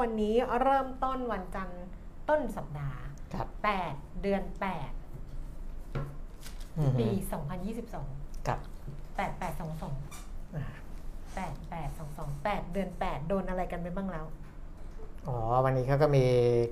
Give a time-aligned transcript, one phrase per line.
[0.00, 1.84] วันนี้เริ่มต้นวันจันทร์
[2.28, 3.00] ต้นสัปดาห์
[3.34, 3.46] ครับ
[3.84, 4.42] 8 เดือน
[6.78, 7.08] อือ8ฮึปี
[7.78, 8.58] 2022 ครับ
[9.16, 9.20] 8822
[11.36, 14.26] 8822 8 เดือน 8 โดนอะไรกันไปบ้างแล้ว
[15.26, 16.24] อ๋อ วันนี้เขาก็มี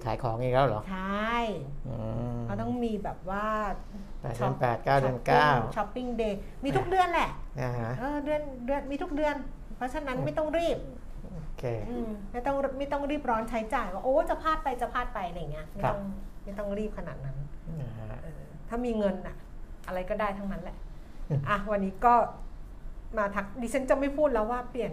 [0.05, 1.34] ขายของอีกแล้วเหรอ ใช่
[1.89, 1.95] อื
[2.37, 3.47] มเขาต้องมีแบบว่า
[4.21, 9.34] แปดเดือนแปดเก้าเดือนเก้าช้อปปิ้งเดย์มีทุกเดือนแหละอ่าฮะเออเดือนเดือนมีทุกเดือน
[9.77, 10.79] เพราะฉะนั้นไม่ต้องรีบ
[11.44, 16.03] โอเค อืมไม่ต้องไม่ต้องรีบร้อนใช้จ่ายว่าโอ้จะพลาดไปจะพลาดไปอะไรอย่างเงี้ยไม่ครับ ต้อง
[16.44, 17.36] ไม่ต้องรีบขนาดนั้น
[17.81, 19.36] อ่าฮะ เออถ้ามีเงินอะ
[19.86, 20.77] อะไรก็ได้ทั้งนั้นแหละ
[21.28, 22.15] อืม อะวันนี้ก็
[23.16, 24.93] มาทักดิฉันจะไม่พูดแล้วว่าเปลี่ยน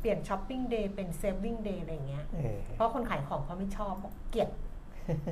[0.00, 4.48] เปลี่ยน shopping day เป็น saving day อะไรอย่างเงี้ย เออเพราะคนขายของเขาไม่ชอบบอกเกลียด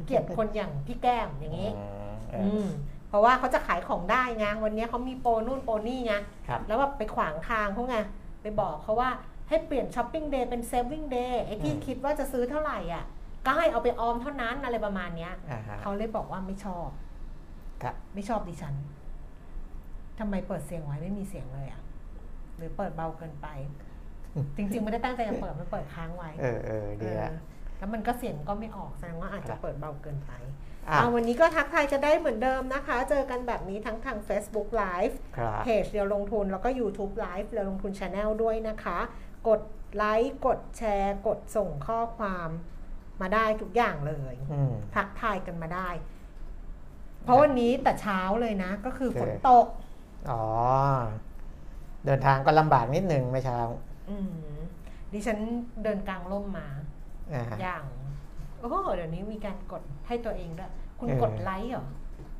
[0.06, 2.66] เกลียดคนอย่างพี่แก้มอย่างงี้อืมเออือม
[3.08, 6.14] เพราะว่าเขาจะขายของได้ไงวันนี้เขามีโปรนู่นโปรนี่ไง
[6.48, 7.96] ครับ แล้วแบบไปขวางทางเขาไง
[8.42, 9.10] ไปบอกเขาว่า
[9.52, 13.04] ให้เปลี่ยน shopping day เป็น saving day ไอ้ที่อืมคิดว่าจะซื้อเท่าไหร่อะ
[13.46, 16.88] ก็ให้เอาไปออมเท่านั้นอะไรประมาณเนี้ยอ่าฮะเขาเลยบอกว่าไม่ชอบ
[17.82, 18.74] ครับไม่ชอบดิฉัน
[20.18, 21.80] ทำไมเปิดเสียงไว้ไม่มีเสียงเลยอะ
[22.56, 23.48] หรือเปิดเบาเกินไป
[24.56, 27.38] จริง ๆ ไม่ได้ตั้งใจจะเปิดมันเปิดค้างไว้ เออเออดีละเออ
[27.78, 30.32] แล้วมันก็เสียงก็ไม่ออกแสดงว่าอาจจะรับเปิดเบาเกินไป
[30.88, 38.98] อะเอาวันนี้ก็ทักทายจะได้เหมือนเดิมนะคะ เจอกันแบบนี้ทั้งทาง Facebook Live ครับเพจเรียวลงทุนแล้วก็ YouTube Live เรียวลงทุน Channel ด้วยนะคะ
[39.48, 39.60] กด
[39.96, 42.48] ไลค์กดแชร์ กดส่งข้อความ
[43.20, 45.88] มาได้ทุกอย่างเลยอืมทักทายกันมาได้
[47.24, 49.66] เพราะวันนี้แต่เช้าเลยนะ ก็คือโอเคฝนตก
[50.30, 50.42] อ๋อ
[52.06, 53.58] เดินทางก็ลำบากนิดนึงเมื่อเช้า
[54.10, 54.32] อืม
[55.12, 55.38] ดิฉัน
[55.82, 56.68] เดินกลางร่มมา
[57.34, 57.84] อ่าฮะอย่าง
[58.58, 61.86] โอ้โหเดี๋ยวนี้มีการกดให้ตัวเองด้วยคุณเออกดไลค์เหรอ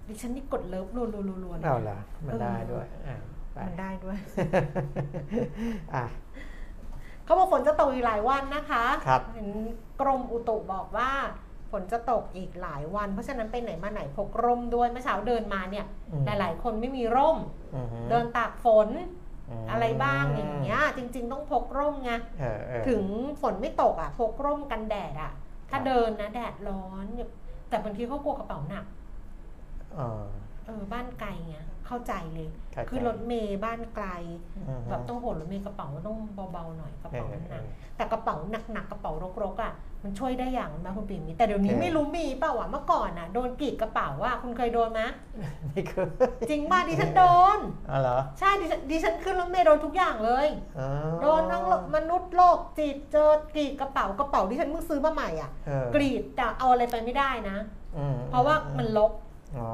[0.09, 3.17] ดิฉันนี่กดเลิฟรัวๆๆๆเลยเอาล่ะมันเออได้ด้วยอ่า
[3.53, 4.17] ไปมันได้ด้วย
[5.95, 6.05] อะ
[7.25, 9.49] เขาบอกฝนจะตกอีกหลายวันนะคะครับ เห็น
[10.01, 11.11] กรมอุตุบอกว่า
[11.71, 17.39] ฝนจะตกอีกหลายวัน เพราะฉะนั้นไปไหนมาไหนพกร่มด้วยเมื่อเช้าเดินมาเนี่ย อืม หลายๆ คนไม่มีร่ม
[17.77, 18.89] อือฮึเดินตากฝน
[19.51, 23.03] มอะไรบ้างอย่างเงี้ยจริง ๆ ต้องพกร่มไงเออเออ ถึง
[23.43, 25.33] ฝนไม่ตกอะพกร่มกันแดดอะ
[25.71, 27.29] ถ้าครับ เดินนะแดดร้อนเนี่ย
[27.69, 28.85] แต่บางทีเขากลัวกระเป๋าหนัก
[29.95, 30.25] เออ
[30.67, 31.57] เออบ้านไกลไง
[31.87, 34.07] เข้าใจเลยเข้าใจคือรถเมย์บ้านไกล
[34.57, 36.17] อือฮึ แบบต้องโหนรถเมย์กระเป๋าต้อง
[36.53, 38.37] เบาๆหน่อยกระเอเป๋าอมันหเอนักอแต่กระเป๋า
[38.73, 39.13] หนักๆกระเป๋า
[39.43, 39.73] รกๆอะ
[40.03, 45.03] มันช่วยได้อย่างนะคุณปิ่มมีแต่เดี๋ยวนี้เออ ไม่รู้มีเปล่าอะเมื่อก่อนอะโดนกรีดกระเป๋าอะคุณเคยโดนไหม
[45.69, 46.09] ไม่เคย
[46.51, 47.25] จริงป่ะดิฉันโด
[47.57, 47.59] น
[47.91, 50.47] อ๋อเหรอใช่ดิฉันดิฉันขึ้นรถเมย์โดนทุกอย่างเลย
[50.79, 50.89] อ๋อ
[51.23, 51.65] โดนทั้ง
[51.97, 57.57] มนุษย์โลกจิตเจอกรีดกระเป๋ากระเป๋าที่ฉันเพิ่งซื้อมาใหม่อะ เออกรีดแต่เอาอะไรไปไม่ได้นะ
[57.97, 59.13] อืมเพราะว่ามันลก
[59.59, 59.71] อ๋อ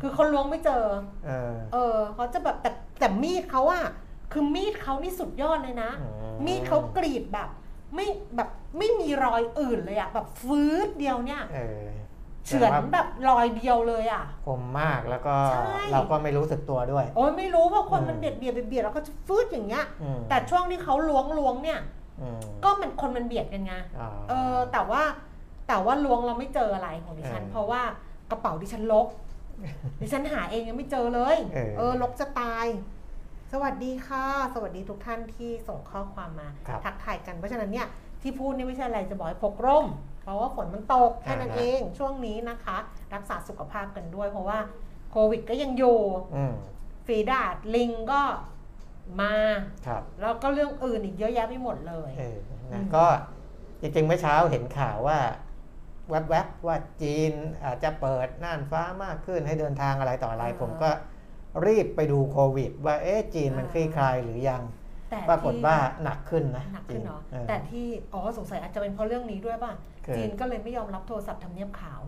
[0.00, 0.84] คือเขาล้วงไม่เจอ
[1.26, 3.84] เออ เออเขาจะแบบแต่แต่มีดเขาอะ
[4.32, 6.06] คือมีดเขานี่สุดยอดเลยนะ อื
[6.46, 7.48] มีดเขากรีดแบบ
[7.94, 8.48] ไม่แบบ
[8.78, 11.86] ไม่มีรอยอื่นเลยอะแบบฟืดเดียวเนี่ย เออ
[12.46, 21.80] เฉือนแบบรอยเดียวเลยอะ คมมากแล้วก็ใช่ เราก็ไม่รู้สึกตัวด้วย โอ้ยไม่รู้ว่าคนอืมมันเบียดเบียดเบียดเบียดแล้วก็จะฟืดอย่างเงี้ย อืมแต่ช่วงที่เขาล้วงล้วงเนี่ย
[22.20, 25.02] อืมก็มันคนมันเบียดกันไงอ๋อเออแต่ว่า
[25.68, 27.82] แต่ว่าล้วงเราไม่เจออะไรของดิฉัน เออเพราะว่า
[28.30, 29.06] กระเป๋าดิฉันลก
[30.00, 32.66] ดิฉันหาเองยังไม่เจอเลย เออ เออลกจะตาย
[33.52, 34.24] สวัสดีค่ะ
[34.54, 37.86] สวัสดีทุกท่านที่ส่งข้อความมา ครับ ทักทายกัน เพราะฉะนั้นเนี่ย
[38.22, 39.86] ที่พูดนี่ไม่ใช่อะไรจะบอกให้พกร่ม
[40.22, 42.76] เพราะว่าฝนมันตกแค่นั้นอ่าฮะเองช่วงนี้นะคะ
[43.14, 44.58] รักษาสุขภาพกันด้วย เพราะว่า
[45.10, 45.98] โควิดก็ยังอยู่
[46.36, 46.54] อืม
[47.06, 48.22] ฝีดาดลิงก็
[49.20, 49.34] มา
[49.86, 53.04] ครับ แล้วก็เรื่องอื่นอีกเยอะแยะไปหมดเลย เอออืนะมก็
[53.80, 55.18] จริงๆเมื่อเช้าเห็นข่าวว่า
[56.08, 57.32] แวบๆว่าจีน
[57.64, 60.90] อาจจะเปิดน่านฟ้ามากขึ้นให้เดินทางอะไรต่ออะไร ผมก็
[61.66, 64.62] รีบไปดูโควิด ว่าเอ๊ะจีนมันคลี่คลายหรือยัง
[65.10, 69.72] แต่ปรากฏที่ว่าหนักขึ้นนะหนักขึ้นเนาะจีออแต่ที่อ๋อสงสัยอาจจะเป็นเพราะเรื่องนี้ด้วยป่ะ
[70.06, 72.00] คือจีนก็เลยไม่ยอมรับโทรศัพท์ทำเนียบขาว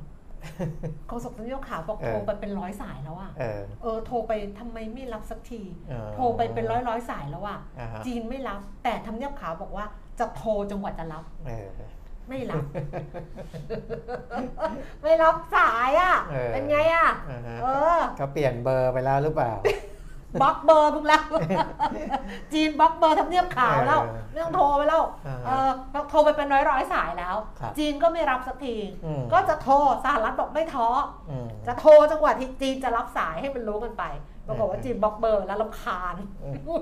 [1.08, 9.84] โฆษกทำเนียบขาวบอกเออโทรไปเป็นร้อยสายแล้วอะเออเออโทรไปทำไมไม่รับสักทีเออโทรไปเป็นร้อยร้อยๆสายแล้วอะอ่าฮะจีนไม่รับ แต่ทำเนียบขาวบอกว่า
[10.18, 11.68] จะโทรจนกว่าจะรับเออ
[12.28, 12.64] ไม่รับ
[15.02, 17.66] ไม่รับสายอะเออ เป็นไงอะอ่าฮะเอ
[17.96, 19.52] อเขาเปลี่ยนเบอร์ไปแล้วหรือเปล่า
[20.42, 21.24] บล็อกเบอร์มึงแล้ว
[22.52, 25.70] จีนบล็อกเบอร์ทำเนียบขาวแล้วเออไม่ต้องโทรไปแล้วอ่าเออ
[26.10, 29.74] โทรไปเป็นร้อยร้อยๆสายแล้ว ครับจีนก็ไม่รับสักที อืม ก็จะโทร
[30.04, 30.88] สหรัฐบอกไม่ท้อ
[31.30, 34.04] อืม จะโทรจังหวะที่จีนจะรับสายให้มันรู้กันไป
[34.46, 36.14] ปรากฏว่าเออจีนบล็อกเบอร์แล้วลำคาญ
[36.44, 36.80] อืม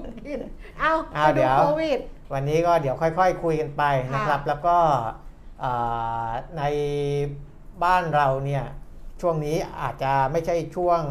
[0.78, 1.98] เอ้าเอาไปเดี๋ดูยว โควิด
[2.32, 3.82] วันนี้ก็เดี๋ยวค่อย ๆ คุยกันไป
[4.14, 5.12] นะครับ แล้วก็อ่า
[6.58, 6.62] ใน
[7.84, 8.64] บ้านเราเนี่ย
[9.20, 11.02] ช่วงนี้อาจจะไม่ใช่ช่วง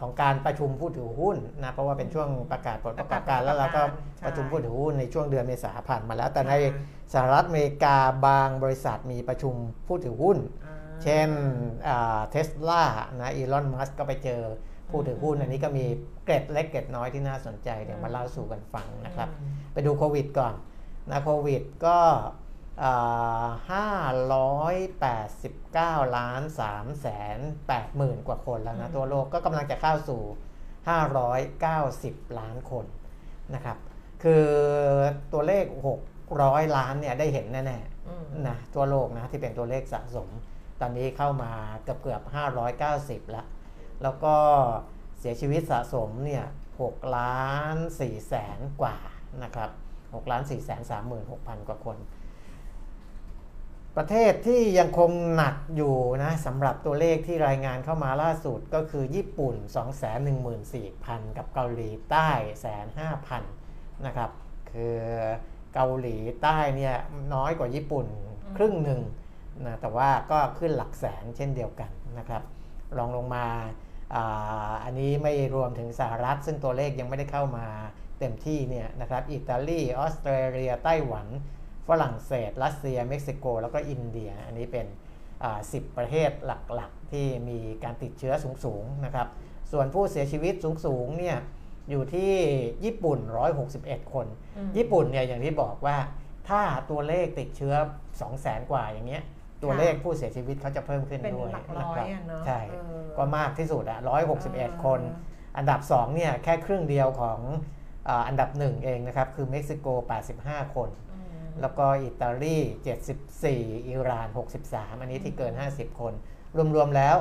[0.00, 3.82] ของการประชุมผู้ถือหุ้นนะเพราะว่าเป็นช่วงประกาศผลประกอบการแล้วเราก็
[4.18, 6.74] ใช่ประชุมผู้ถือหุ้นในช่วงเดือนเมษาผ่านมาแล้ว แต่ในอ่า
[7.12, 7.96] สหรัฐอเมริกา
[8.26, 9.54] บางบริษัทมีประชุม
[9.86, 11.28] ผู้ถือหุ้นอ่าเช่น
[12.30, 12.84] เทสลา
[13.20, 14.40] นะอีลอนมัสก็ไปเจอ
[14.90, 15.84] ผู้ถือหุ้นอันนี้ก็มี
[16.24, 19.28] เกร็ดเล็กเกร็ดน้อยที่น่าสนใจเดี๋ยวมาเล่าสู่กันฟังนะครับ
[19.72, 20.54] ไปดูโควิดก่อน
[21.10, 21.98] นะโควิดก็
[23.70, 23.88] ห้า
[24.34, 27.38] ร้อยแปดสิบเก้าล้านสามแสน
[27.68, 30.22] แปดหมื่นกว่าคนแล้วนะอืมตัวโลกก็กำลังจะเข้าสู่
[31.50, 32.86] 590 ล้านคน
[33.54, 33.78] นะครับ
[34.22, 34.46] คือ
[35.32, 35.64] ตัวเลข
[36.20, 37.78] 600 ล้านเนี่ยได้เห็นแน่
[38.08, 40.28] อืมๆนะทั่วโลกนะที่เป็นตัวเลขสะสม
[40.80, 41.52] ตอนนี้เข้ามา
[41.82, 42.22] เกือบเกือบ
[42.76, 43.46] 590 แล้ว
[44.02, 44.34] แล้วก็
[45.18, 46.44] เสียชีวิตสะสมเนี่ย
[46.78, 48.96] 6ล้าน4แสนกว่า
[49.42, 49.70] นะครับ
[50.24, 50.82] 6ล้าน4แสน
[51.24, 51.96] 36,000 กว่าคน
[53.98, 59.54] ประเทศที่ยังคงหนักอยู่นะสำหรับตัวเลขที่รายงานเข้ามาล่าสุดก็คือญี่ปุ่น
[60.46, 62.28] 214,000 กับเกาหลีใต้
[62.60, 62.86] แสน
[63.46, 64.30] 5,000นะครับ
[64.70, 64.96] คือ
[65.74, 66.94] เกาหลีใต้เนี่ย
[67.34, 68.06] น้อยกว่าญี่ปุ่น
[68.56, 69.00] ครึ่งหนึ่ง
[69.66, 72.42] นะแต่ว่าก็ขึ้นหลักแสนเช่นเดียวกันนะครับ
[72.98, 73.46] รองลงมา
[74.14, 77.66] อาอันนี้ไม่รวมถึงสหรัฐ ซึ่งตัวเลขยังไม่ได้เข้ามา
[78.18, 81.28] เต็มที่เนี่ยนะครับอิตาลีออสเตรเลียไต้หวัน
[81.88, 84.86] ฝรั่งเศส รัสเซีย เม็กซิโก แล้วก็อินเดีย อันนี้เป็น
[85.42, 89.26] อ่า10 ประเทศหลักๆ ที่มีการติดเชื้อสูงๆนะครับ
[89.72, 90.54] ส่วนผู้เสียชีวิต
[90.86, 91.38] สูงๆเนี่ย
[91.90, 92.32] อยู่ที่
[92.84, 93.18] ญี่ปุ่น
[93.66, 94.26] 161 คน
[94.56, 95.96] อืมญี่ปุ่นเนี่ยอย่างที่บอกว่า
[96.48, 97.74] ถ้าตัวเลขติดเชื้อ
[98.22, 99.22] 200,000 กว่าอย่างเงี้ย
[99.62, 103.98] ตัวเลขผู้เสียชีวิตเขาจะเพิ่มขึ้นเป็นด้วยหลักนะร้อคยรับอะเนาะใช่เออก็มากที่สุดอะ
[104.42, 107.38] 161 คนเอออันดับ2เนี่ยแค่ครึ่งเดียวของ
[108.08, 109.86] อาอันดับ1เองนะครับ คือเม็กซิโก
[110.30, 111.07] 85 คนอืม
[111.62, 112.56] แล้วก็อิตาลี
[113.22, 114.28] 74 อิหร่าน
[114.64, 116.12] 63 อันนี้ที่เกิน 50 คน
[116.74, 117.16] รวม ๆ แล้ว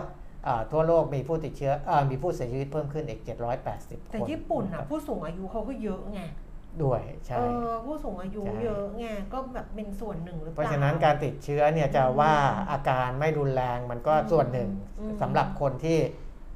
[0.48, 6.22] อ่าทั่วโลกมีผู้ติดเชื้ออามีผู้เสียชีวิตเพิ่มขึ้นอีก 780 คน แต่ญี่ปุ่นคอะรับผู้สูงอายุเขาก็เยอะไง
[6.84, 12.34] ด้วยใช่เออผู้สูงอายุใช่เยอะไงก็แบบเป็นส่วนหนึ่งหรือเปเพล่าราะฉะนั้นการติดเชื้อเนี่ยจะว่า
[12.72, 15.98] อาการไม่รุนแรงมันก็อืมส่วนหนึ่งอืมสำหรับคนที่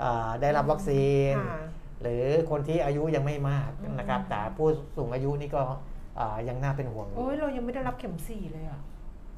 [0.04, 1.62] อ่าได้รับวัคซีนค่ะ
[2.02, 5.78] หรือคนที่อายุยังไม่มากอืมนะครับแต่ผู้สูงอายุนี่ก็อ่า
[6.48, 8.82] ยังน่าเป็นห่วงอยู่โอ้ยเรายังไม่ได้รับเข็มสี่เลยอะ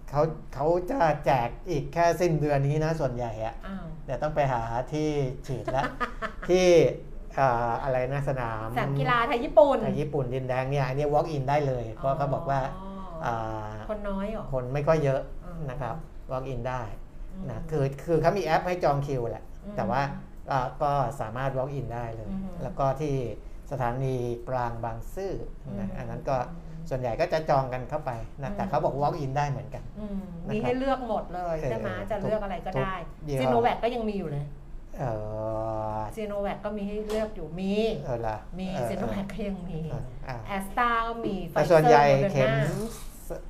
[0.10, 0.22] เขา
[0.53, 4.62] เขาจะแจกอีกแค่สิ้นเดือนนี้นะส่วนใหญ่อะอ้าวเดี๋ยวต้องไปหา
[4.94, 5.10] ที่
[5.48, 5.86] ฉีดแล้ว
[6.50, 6.65] ที่
[7.39, 12.88] อ่าอะไรนะสนามสนามกีฬาไทยญี่ปุ่นไทยญี่ปุ่นดินแดงเนี่ยอันนี้ walk in ได้เลย เพราะเขาบอกว่าอ๋
[13.25, 15.96] อาคนน้อยเหรอคนไม่ค่อยเยอะอืมนะครับ
[16.32, 16.82] walk in ได้
[17.42, 20.01] มนะคือคือเขามีแอปให้จองคิวแหละอืมแต่ว่า
[20.51, 23.15] อ่าก็สามารถ walk in ได้เลยอืมแล้วก็ที่
[23.72, 24.15] สถานี
[24.50, 25.34] กลางบางซื่อ
[25.80, 26.38] นะอืมอันนั้นก็
[26.90, 28.12] ส่วนใหญ่ก็จะจองกันเข้าไป
[28.44, 34.46] นะแต่อืมเขาบอก walk in ได้เหมือนกันอืมนะครับมีให้เลือกหมดเลยเออใช่ไหมจะเลือกอะไรก็ได้ทุกยี่ห้อซีโนแวคก็ยังมีอยู่เลย
[35.00, 35.04] เอ
[35.98, 37.74] อซีโนแวคก็มีให้เลือกอยู่มี
[38.06, 42.70] เออละมีเออซีโนแวคก็ยังมีเอออะแอสตาก็มีไฟแต่เซอร์ส่วนใหญ่โมดอร์เข็มนา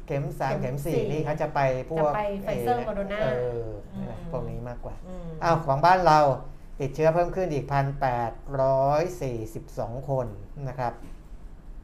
[0.08, 1.60] เข็มสามเข็เข็มมสี่สี่นี่เขาจะไป
[1.90, 3.28] พวกจะไป Pfizer เอ่อ Moderna เอ
[3.63, 6.20] ออืมพวกนี้มากกว่าอืมอ้าวของบ้านเรา
[6.80, 7.66] ติดเชื้อเพิ่มขึ้นอีก
[8.72, 10.28] 1,842 คน
[10.68, 10.94] นะครับ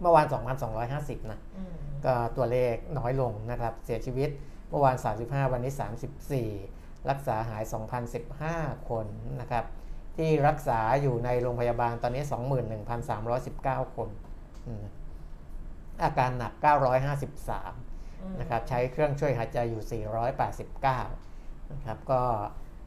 [0.01, 0.25] เมื่อวาน
[0.74, 1.74] 2,250 นะอืม
[2.06, 4.29] ก็ตัวเลขน้อยลงนะครับ เสียชีวิต
[4.70, 5.74] เมื่อวาน 35 วันนี้
[6.41, 7.63] 34 รักษาหาย
[8.25, 9.06] 2,015 คน
[9.41, 9.65] นะครับ
[10.18, 12.24] ที่รักษาอยู่ในโรงพยาบาลตอนนี้
[13.29, 14.10] 21,319 คน
[14.68, 14.86] อืม
[16.03, 20.03] อาการหนัก 953อืมนะครับ ใช้เครื่องช่วยหายใจอยู่
[21.08, 22.22] 489 นะครับ ก็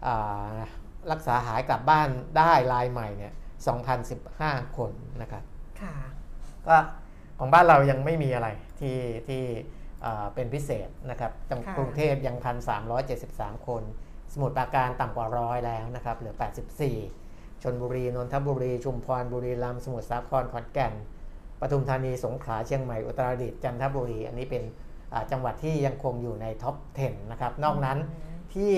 [0.06, 0.56] อ่า
[1.12, 3.32] รักษาหายกลับบ้านได้รายใหม่เนี่ย
[4.04, 4.92] 2,015 คน
[5.22, 5.42] นะครับ
[5.80, 5.94] ค่ะ
[6.68, 6.76] ก็
[7.44, 8.48] ของบ้านเรายังไม่มีอะไร
[8.80, 9.42] ที่ที่
[10.02, 12.36] เอ่อเป็นพิเศษนะครับจังค่ะกรุงเทพยัง
[13.02, 13.82] 1,373 คน
[14.32, 16.34] สมุทรปราการต่ำกว่าร้อยแล้วนะครับ เหลือ
[16.98, 20.92] 84 ชนบุรี นนทบุรี ชุมพร บุรีรัมย์ สมุทรสาคร ขอนแก่น
[21.60, 24.62] ปทุมธานี สงขลา เชียงใหม่ อุตรดิตถ์ จันทบุรี อันนี้เป็น
[25.12, 27.98] อ่าจังหวัดที่ยังคงอยู่ในท็อป 10 นะครับ นอกนั้น
[28.54, 28.72] ที่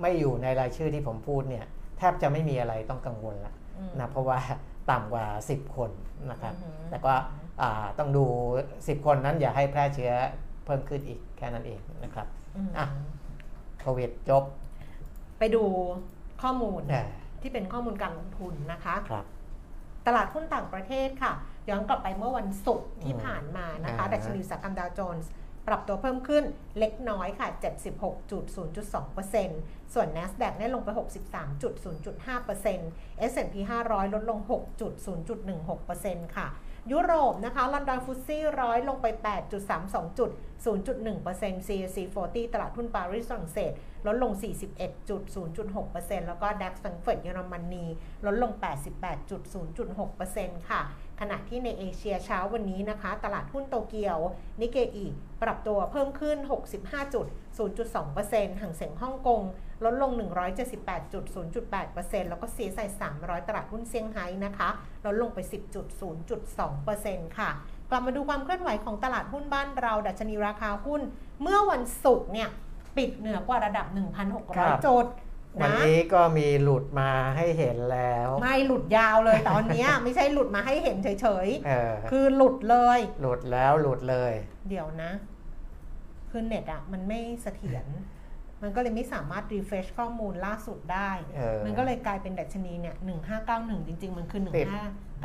[0.00, 1.64] ไม่อยู่ในรายชื่อที่ผมพูดเนี่ย
[1.98, 4.38] แทบจะไม่มีอะไรต้องกังวลละอืมนะ เพราะว่า
[4.90, 5.90] ต่ำกว่า 10 คน
[6.30, 7.12] นะครับอือหือแต่ก็
[7.60, 8.24] อ่าต้องดู
[8.68, 10.12] 10 คนนั้นอย่าให้แพร่เชื้อ
[10.64, 12.26] เพิ่มขึ้นอีกแค่นั้นเองนะครับ
[12.56, 12.86] อืมอะ
[13.80, 14.44] โควิดจบ
[15.38, 15.62] ไปดู
[16.42, 17.08] ข้อมูลเอ่อ
[17.42, 19.24] ที่เป็นข้อมูลการลงทุนนะคะครับ
[20.06, 21.32] ตลาดหุ้นต่างประเทศค่ะ
[21.70, 25.30] ย้อนกลับไปเมื่อวันศุกร์ที่อืมผ่านมานะคะอ่าดัชนีอุตสาหกรรมดาวโจนส์
[25.66, 26.44] ปรับตัวเพิ่มขึ้น
[26.78, 27.48] เล็กน้อยค่ะ
[29.08, 33.54] 76.0.2% ส่วน NASDAQ เนี่ยลงไป 63.0.5% S&P
[33.86, 34.40] 500 ลดลง
[35.38, 36.48] 6.0.16%ค่ะ
[36.92, 39.06] ยุโรปนะคะ ลอนดอนฟุตซี่ร้อยลงไป
[39.62, 40.30] 8.32จุด
[40.64, 43.72] 0.1% CAC 40 ตลาดหุ้นปารีสฝรั่งเศส
[44.06, 44.32] ลดลง
[45.10, 47.84] 41.0.6%แล้วก็ DAX แฟรงเฟิร์ตเยอรมนี
[48.26, 48.52] ลดลง
[49.40, 50.80] 88.0.6%ค่ะ
[51.20, 54.18] ขณะที่ในเอเชียเช้าวันนี้นะคะ ตลาดหุ้นโตเกียว
[54.60, 55.06] นิเกอี
[55.42, 59.42] ปรับตัวเพิ่มขึ้น 65.0.2%ห่างเสียงฮ่องกง
[59.84, 60.10] ลดลง
[60.80, 64.68] 178.0.8%แล้วก็ CSI 300 ตลาดหุ้นเซี่ยงไฮ้นะคะ
[65.06, 65.38] ลดลงไป
[66.38, 67.50] 10.0.2%ค่ะ
[67.90, 71.02] กลับมาดูความเคลื่อนไหวของตลาดหุ้นบ้านเรา ดัชนีราคาหุ้น
[71.42, 72.48] เมื่อวันศุกร์เนี่ย
[72.96, 73.86] ปิดเหนือกว่าระดับ
[74.56, 75.06] ครับ1,600 จุด
[75.60, 81.08] วันนะนี้ก็มีหลุดมาให้เห็นแล้ว ไม่หลุดยาวเลยตอนเนี้ยไม่ใช่หลุดมาให้เห็นเฉ
[81.46, 84.32] ยเออๆคือหลุดเลย หลุดแล้วหลุดเลย
[84.68, 85.10] เดี๋ยวนะ
[86.30, 87.86] คือเน็ตอะมันไม่เสถียร
[88.62, 92.96] มันก็เลยไม่สามารถ refresh ข้อมูลล่าสุดได้เออมันก็เลยกลายเป็นดัชนีเนี่ย
[93.42, 94.68] 1591จริง ๆ มันคือติด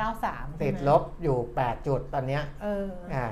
[0.02, 3.28] 1593ติดใช่ไหมลบอยู่8จุดตอนเนี้ยเอออ่า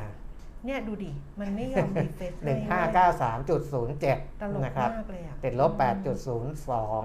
[0.65, 7.03] เนี่ยดูดิ มันไม่ยอมรีเฟรชหนึ่งห้าเก้าสามจุดศูนย์เจ็ดตลกนะครับมากเลยอะติดลบแปดจุดศูนย์สอง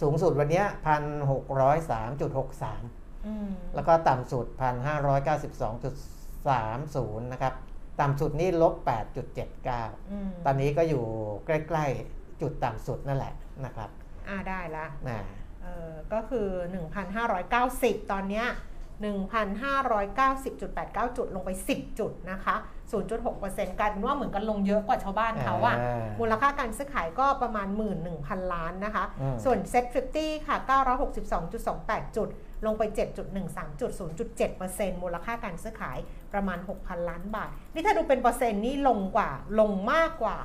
[0.00, 2.82] สูงสุดวันเนี้พันหกร้อยสามจุดหกสาม
[3.26, 5.94] อืมแล้วก็ต่ำสุดพันห้าร้อยเก้าสิบสองจุด
[6.48, 7.54] สามศูนย์นะครับ
[8.00, 11.04] ต่ำสุดนี่ลบแปดจุดเจ็ดเก้าอืมตอนนี้ก็อยู่
[11.46, 13.32] ใกล้ ๆ จุดต่ำสุดนั่นแหละ
[13.64, 13.88] นะครับ
[14.28, 15.18] อ่าได้ละอ่า
[15.62, 16.48] เออก็คือ
[17.30, 18.46] 1,590 ตอนเนี้ย
[19.00, 22.56] 1,590.89 จุดลงไป 10 จุดนะคะ
[23.16, 27.68] 0.6%กลายเป็นว่าเหมือนกันลงเยอะกว่าชาวบ้านเขาอะอ่ามูลค่าการซื้อขายก็ประมาณ
[28.10, 29.84] 11,000 ล้านนะคะอืมส่วน Set
[30.16, 30.56] 50 ค่ะ
[31.36, 32.28] 962.28 จุด
[32.66, 32.82] ลงไป
[33.36, 33.90] 7.13 จุด
[34.50, 35.98] 0.7%มูลค่าการซื้อขาย
[36.32, 39.30] ประมาณ 6,000 ล้านบาท นี่ถ้าดูเป็นเปอร์เซ็นต์นี่ลงกว่า
[39.60, 40.38] ลงมากกว่า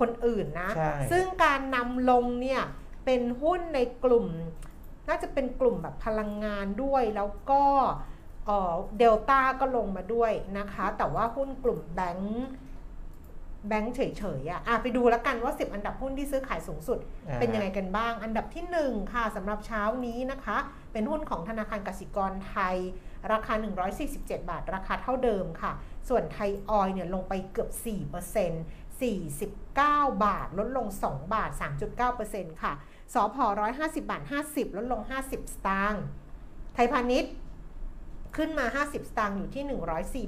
[0.00, 2.62] คนอื่นนะ ใช่ ซึ่งการนำลงเนี่ย
[3.04, 4.26] เป็นหุ้นในกลุ่ม
[5.08, 7.62] น่าจะเป็นกลุ่มแบบพลังงานด้วยแล้วก็
[8.98, 12.46] เดลต้าก็ลงมาด้วยนะคะ แต่ว่าหุ้นกลุ่มแบงค์
[13.68, 14.00] แบงค์เฉ
[14.40, 20.56] ยๆอะอะไปดูแล้วกันว่า 10 อันดับหุ้นที่ซื้อขายสูงสุด อ่า เป็นยังไงกันบ้าง อันดับที่1 ค่ะสำหรับเช้านี้นะคะ
[20.92, 22.76] เป็นหุ้นของธนาคารกสิกรไทย
[23.32, 23.54] ราคา
[24.00, 25.72] 147 บาท ราคาเท่าเดิมค่ะ
[26.08, 27.70] ส่วนไทยออยล์เนี่ยลงไปเกือบ
[28.32, 31.50] 4% 49 บาท ลดลง 2 บาท
[32.06, 32.72] 3.9%ค่ะ
[33.14, 33.46] สอพอ
[33.78, 36.02] 150 บาท 50 ลดลง 50 สตางค์
[36.74, 37.32] ไทยพาณิชย์
[38.36, 39.64] ขึ้นมา 50 สตางค์อยู่ที่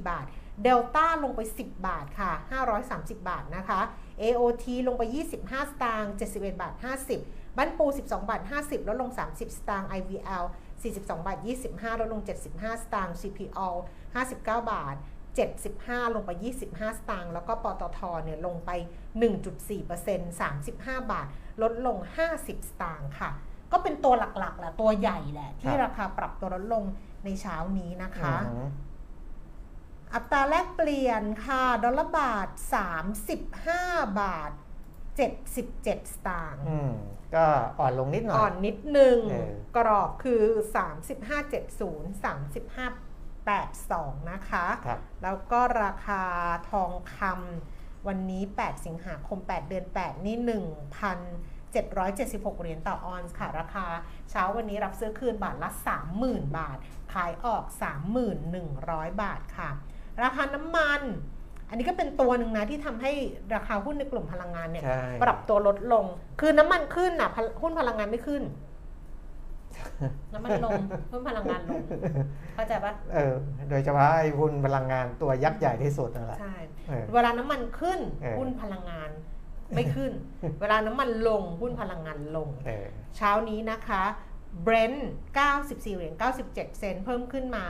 [0.02, 0.26] 104 บาท
[0.62, 2.32] เดลต้าลงไป 10 บาทค่ะ
[2.80, 3.80] 530 บาทนะคะ
[4.22, 5.02] AOT ลงไป
[5.40, 6.74] 25 สตางค์ 71 บาท
[7.16, 10.44] 50บ้านปู 12 บาท 50 ลดลง 30 สตางค์ IVL
[10.80, 12.22] 42 บาท 25 ลดลง
[12.52, 13.68] 75 สตางค์ CPO
[14.14, 14.96] 59 บาท
[15.38, 16.30] 75 ลงไป
[16.64, 18.70] 25 สตางค์ แล้วก็ปตทเนี่ยลงไป
[19.38, 21.26] 1.4% 35 บาท
[21.62, 21.96] ลดลง
[22.32, 23.30] 50 สตางค์ค่ะ
[23.72, 26.84] ก็เป็นตัวหลักๆแหละตัวใหญ่แหละ ที่ครับราคาปรับตัวลดลง
[27.25, 28.68] ในเช้านี้นะคะอืม
[30.14, 32.49] อัตราแลกเปลี่ยนค่ะ ดอลลาร์บาท
[33.56, 34.50] 35 บาท
[35.30, 36.92] 77 สตางค์อืม
[37.34, 37.46] ก็
[37.78, 40.42] อ่อนลงนิดหน่อย อ่อนนิดนึงเออกรอบคือ
[41.40, 42.25] 3570
[43.49, 46.23] 3582 นะคะครับแล้วก็ราคา
[46.70, 50.37] ทองคำวันนี้ 8 สิงหาคม 8 เดือน 8 นี่
[51.73, 53.87] 1,776 เหรียญต่อออนซ์ค่ะ ราคา
[54.30, 55.70] เช้าวันนี้รับซื้อคืนบาทละ
[56.12, 56.78] 30,000 บาท
[57.12, 57.64] ขายออก
[58.42, 59.70] 3,100 บาทค่ะ
[60.23, 61.02] ราคาน้ำมัน
[61.68, 63.12] อันนี้ก็เป็นตัวหนึ่งนะที่ทำให้
[63.54, 66.04] ราคาหุ้นในกลุ่มพลังงานเนี่ยใช่ปรับตัวลดลง
[66.40, 68.42] คือน้ำมันขึ้นนะพลหุ้นพลังงานไม่ขึ้น
[70.32, 70.72] น้ำมันลง
[71.10, 71.82] หุ้นพลังงานลง
[72.54, 73.34] เข้าใจปะเออ
[73.70, 76.56] โดยเฉพาะไอ้หุ้นพลังงานตัวยักษ์ใหญ่ที่สุดนั่นแหละใช่
[76.88, 79.10] เออเวลาน้ำมันขึ้นเออหุ้นพลังงาน
[79.75, 80.12] ไม่ขึ้น
[80.60, 84.04] เวลาน้ำมันลงหุ้นพลังงานลงเออเช้านี้นะคะ
[84.66, 85.00] Brent
[85.46, 87.64] 94เหรียญ97 เซนต์เพิ่มขึ้นมา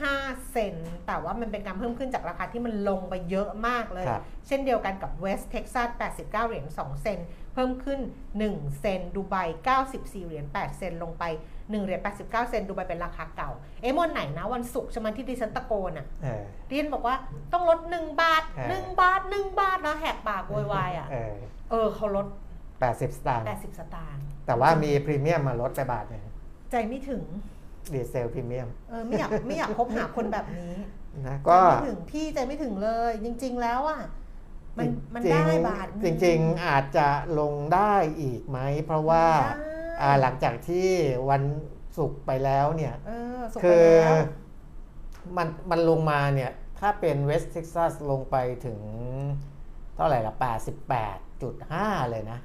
[0.00, 8.00] 5 เซนต์แต่ว่ามันเป็นการเพิ่มขึ้นจากราคาที่มันลงไปเยอะมากเลยครับเช่นเดียวกันกับ West Texas 89 เหรียญ2เซนต์ เพิ่มขึ้น
[8.40, 9.36] 1 เซนต์ดูไบ
[9.80, 17.16] 94 เหรียญ8เซนต์ลงไป 1 เหรียญ89 เซนต์ดูไบเป็นราคาเก่า เอ๊ะวันไหนนะ วันศุกร์ใช่ไหมที่ดิฉันตะโกนอะเออเรียนบอกว่า
[17.52, 21.34] ต้องลด 1 บาทเออ1บาท 1 บาทนะแหกปากโวยวายอะเออ
[21.70, 22.26] เออเขาลด
[22.80, 26.24] แปดสิบสตางค์80 สตางค์แต่ว่ามีพรีเมียมมาลดไปบาทหนึ่ง
[26.70, 27.22] ใจไม่ถึง
[27.92, 30.74] ดีเซลพรีเมียมเออไม่อยากไม่อยากคบหาคนแบบนี้
[31.28, 34.00] นะใจก็ไม่ถึงพี่ใจไม่ถึงเลย จริง ๆ แล้วอะ
[34.80, 37.08] มันมันจริงได้ๆบาทหนึ่จริง ๆ อาจจะ
[37.40, 39.24] ลงได้อีกไหม เพราะว่า
[39.58, 39.72] ได้
[40.02, 40.88] อ่าหลังจากที่
[41.30, 41.42] วัน
[41.98, 44.16] ศุกร์ไปแล้วเนี่ยเออสุกคืไปอแล้ว
[45.36, 48.78] มันมันลงมาเนี่ยถ้าเป็นเวสต์เท็กซัสลงไปถึง
[49.96, 50.34] เท่าไหร่ละ
[51.22, 52.38] 88.5 เลยนะ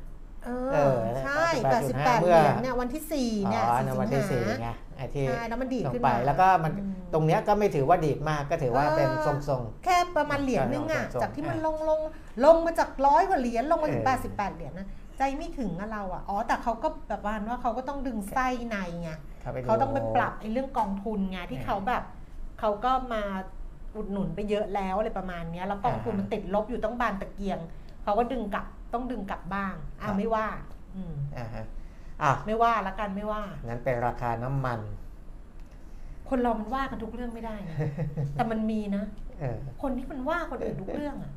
[0.46, 12.00] เอเอออใช่88.5 88เมื่เหอรียญเนี่ยวันที่สี่อ๋เนี่ยอสี่ในสิวันงที่หาสี่ไงไอ้ที่ใช่แล้วมันดีดลงขึ้นไปมาแล้วก็มันอืมตรงเนี้ยก็ไม่ถือว่าดีดมากก็ถือว่าเออเป็นทรงแค่ประมาณเหรียญนึงอะส่งๆจากที่มันอะลงลง
[12.46, 14.88] ลงมาจากร้อยกว่าเหรียญลงมาถึงเออ88เหรียญนะ
[15.18, 22.04] ใจไม่ถึงอะเราอะ อ๋อ แต่เขาก็แบบว่าว่าเขาก็ต้องดึงไส้ในไงๆเข้าไปดูเขาต้องไปปรับไอ้เรื่องกองทุนไงที่เออเขาแบบ
[22.60, 23.24] เขาก็มา
[23.96, 27.60] อุดหนุนไปเยอะแล้วอะไรประมาณเนี้ยแล้วกองทุนอ่ามัมันติดลบอยู่ต้องบานตะเกียง
[28.04, 30.48] เขาก็ดึงกลับ ต้องดึงกลับบ้างครัอ่าบไม่ว่า
[30.96, 31.66] อืมอ่าฮะ
[32.24, 34.80] อะไม่ว่าละกันไม่ว่า งั้นเป็นราคาน้ำมัน
[36.30, 37.78] คนเรามันว่ากันทุกเรื่องไม่ได้นะ
[38.36, 39.04] แต่มันมีนะ
[39.40, 41.32] เออคนที่มันว่าคนอื่นทุกเรื่องอะ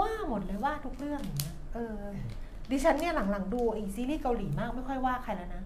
[0.00, 1.98] ว่าหมดเลยว่าทุกเรื่องอย่างเงี้ยเออ
[2.70, 5.62] ดิฉันเนี่ยหลังๆดูไอ้ซีรีส์เกาหลีมากไม่ค่อยว่าใครแล้วนะ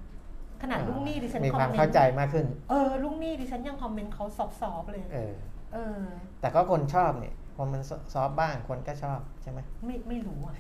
[0.63, 4.25] ขนาดลุงนี่ดิฉันมีคอความมเมนเข้าใจต์มากขึ้น เออลุงนี่ดิฉันยังคอมเมนต์เขา
[4.61, 5.35] ซอฟๆเลย เออ
[5.75, 6.03] เออ
[6.41, 7.81] แต่ก็คนชอบเนี่ย พอมัน
[8.13, 10.55] ซอฟต์บ้างคนก็ชอบใช่ไหมไม่ไม่รู้อะ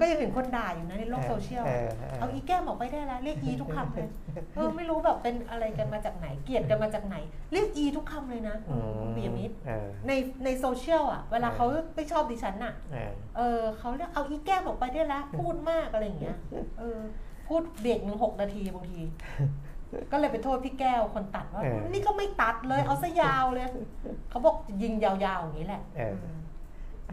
[0.00, 4.08] ก็ยังเห็นคนด่าอยู่นะในโลกโซเชียลเออะอเออเอาอีแก้มออกไปได้แล้ว เรียกอีทุกคำเลย
[4.56, 7.16] เออไม่รู้แบบเป็นอะไรกันมาจากไหน เกลียดกันมาจากไหน
[7.52, 10.12] เรียกอีทุกคำเลยนะอืมคุณปิยมิตรเออใน
[10.44, 16.36] ในโซเชียลอะ เวลาเขาไม่ชอบดิฉันอะเออเออเขาเรียกเอาอีแก้มออกไปได้แล้ว พูดมากอะไรอย่างเงี้ย
[16.78, 17.00] เออ
[17.48, 19.00] พูดเบรกหนึ่งหกนาทีบางที
[20.12, 23.66] ก็เลยไปโทษพี่แก้วคนตัดว่า เออ นี่ก็ไม่ตัดเลยเอาซะยาวเลย
[24.30, 26.14] เขาบอกยิงยาวๆอย่างนี้แหละเออ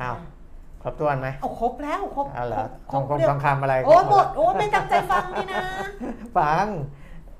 [0.02, 0.16] อ้าว
[0.82, 5.64] ครบถ้วนไหมเอาครบแล้วครบเอาเหรอทครองบคงเรียบทองคำอะไรโอ้หมดโอ้ไม่ตั้งใจฟังนี่นะ
[6.38, 6.66] ฟัง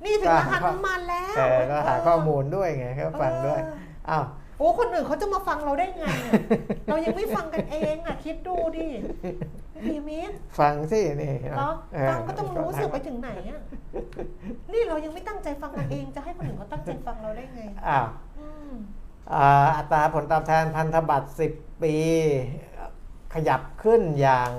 [0.04, 3.76] นี่ถึงราคาก็น้ำมันแล้ว เออก็หาข้อมูลด้วยไงก็ฟังด้วยเออ
[4.10, 6.34] อ้าวโอ้คนอื่นเขาจะมาฟังเราได้ไงอะ
[6.88, 8.88] เรายังไม่ฟังกันเองอะ คิดดูดิ
[9.84, 13.62] พีมิตรฟังสินี่เนาะเออฟังก็ต้องรู้สึกไปถึงไหนอะ
[14.74, 18.08] นี่เรายังไม่ตั้งใจฟังกันเอง จะให้คนอื่นเขาตั้งใจฟังเราได้ไงอ้าว
[18.40, 18.72] อืม
[19.34, 21.94] อ่าอัตราผลตอบแทนพันธบัตร 10 ปี
[23.34, 24.52] ขยับขึ้นอย่าง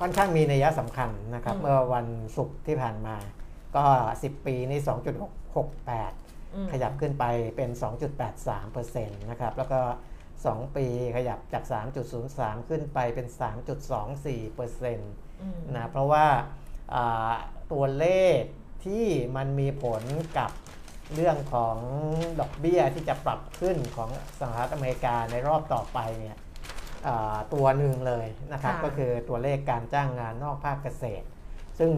[0.00, 2.06] ค่อนข้างมีนัยสำคัญนะครับอืมเมื่อวัน
[2.36, 3.16] ศุกร์ที่ผ่านมา
[3.76, 3.84] ก็
[4.18, 5.28] 10 ปีนี่2.68อืม
[6.72, 7.24] ขยับขึ้นไป
[7.56, 7.70] เป็น
[8.30, 9.80] 2.83%นะครับแล้วก็
[10.32, 10.86] 2 ปี
[11.16, 11.64] ขยับจาก
[12.16, 15.00] 3.03 ขึ้นไปเป็น 3.24%น
[15.40, 16.26] อืมะเพราะว่า
[16.94, 17.32] อ่า
[17.72, 18.06] ตัวเล
[18.38, 18.40] ข
[18.84, 20.02] ที่มันมีผล
[20.38, 20.50] กับ
[21.14, 21.76] เรื่องของ
[22.40, 24.10] ดอกเบี้ยที่จะปรับขึ้นของ
[24.40, 26.36] สหรัฐอเมริกาในรอบต่อไปเนี่ย
[27.06, 31.26] อ่าตัวหนึ่งเลยนะครับค่ะก็คือตัวเลขการจ้างงานนอกภาคเกษตร
[31.78, 31.92] ซึ่ง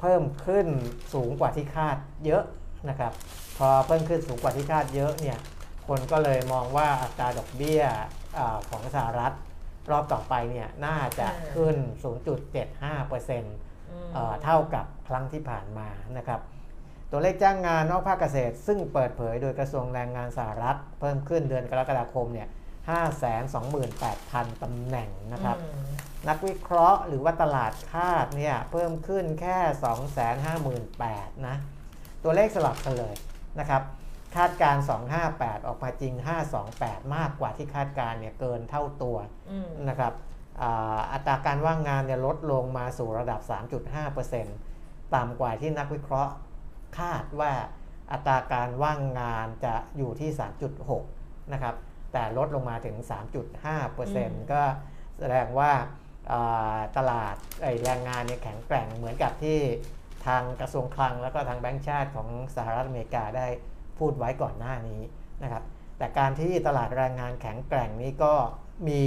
[0.00, 0.66] เพิ่มขึ้น
[1.14, 2.44] สูงกว่าที่คาดเยอะ
[2.88, 3.12] นะครับ
[3.58, 5.38] พอเพิ่มขึ้นสูงกว่าที่คาดเยอะเนี่ย
[5.86, 7.82] คนก็เลยมองว่าอัตราดอกเบี้ย
[8.38, 9.32] อาของสหรัฐ
[9.90, 16.40] รอบต่อไปเนี่ยน่าจะขึ้น 0.75%เอืมอ่อเท่ากับครั้งที่ผ่านมานะครับ
[17.10, 22.48] ตัวเลขจ้างงานนอกภาคเกษตร ซึ่งเปิดเผยโดยกระทรวงแรงงานสหรัฐ เพิ่มขึ้นเดือนกรกฎาคมเนี่ย
[23.34, 25.86] 528,000 ตำแหน่งนะครับอืม
[26.28, 29.58] นักวิเคราะห์หรือว่าตลาดคาดเนี่ยเพิ่มขึ้นแค่
[30.92, 31.56] 258,000นะ
[32.24, 33.14] ตัวเลขสลับกันเลย
[33.60, 33.82] นะครับ
[34.36, 34.82] คาดการณ์
[35.24, 36.14] 258 ออกมาจริง
[36.64, 39.16] 528 มากกว่าที่คาดการณ์เนี่ยเกินเท่าตัว
[39.50, 40.12] อืมนะครับ
[40.60, 43.40] อ่าอัตราการว่างงานเนี่ยลดลงมาสู่ระดับ
[44.28, 46.32] 3.5%ต่ำกว่าที่นักวิเคราะห์
[46.98, 47.52] คาดว่า
[48.12, 50.30] อัตราการว่างงานจะอยู่ที่
[50.90, 51.74] 3.6 นะครับ
[52.12, 52.96] แต่ลดลงมาถึง
[53.74, 54.62] 3.5%ก็
[55.18, 55.72] แสดงว่า
[56.32, 59.58] อ่าตลาดเอ่ยแรงงานเนี่ยแข็งแกร่งเหมือนกับที่
[60.26, 63.46] ทางกระทรวงคลังแล้วก็ทางแบงก์ชาติของสหรัฐอเมริกาได้
[63.98, 65.02] พูดไว้ก่อนหน้านี้
[65.42, 65.62] นะครับ
[65.98, 68.34] แต่การที่ตลาดแรงงานแข็งแกร่งนี้ก็
[68.88, 69.02] มี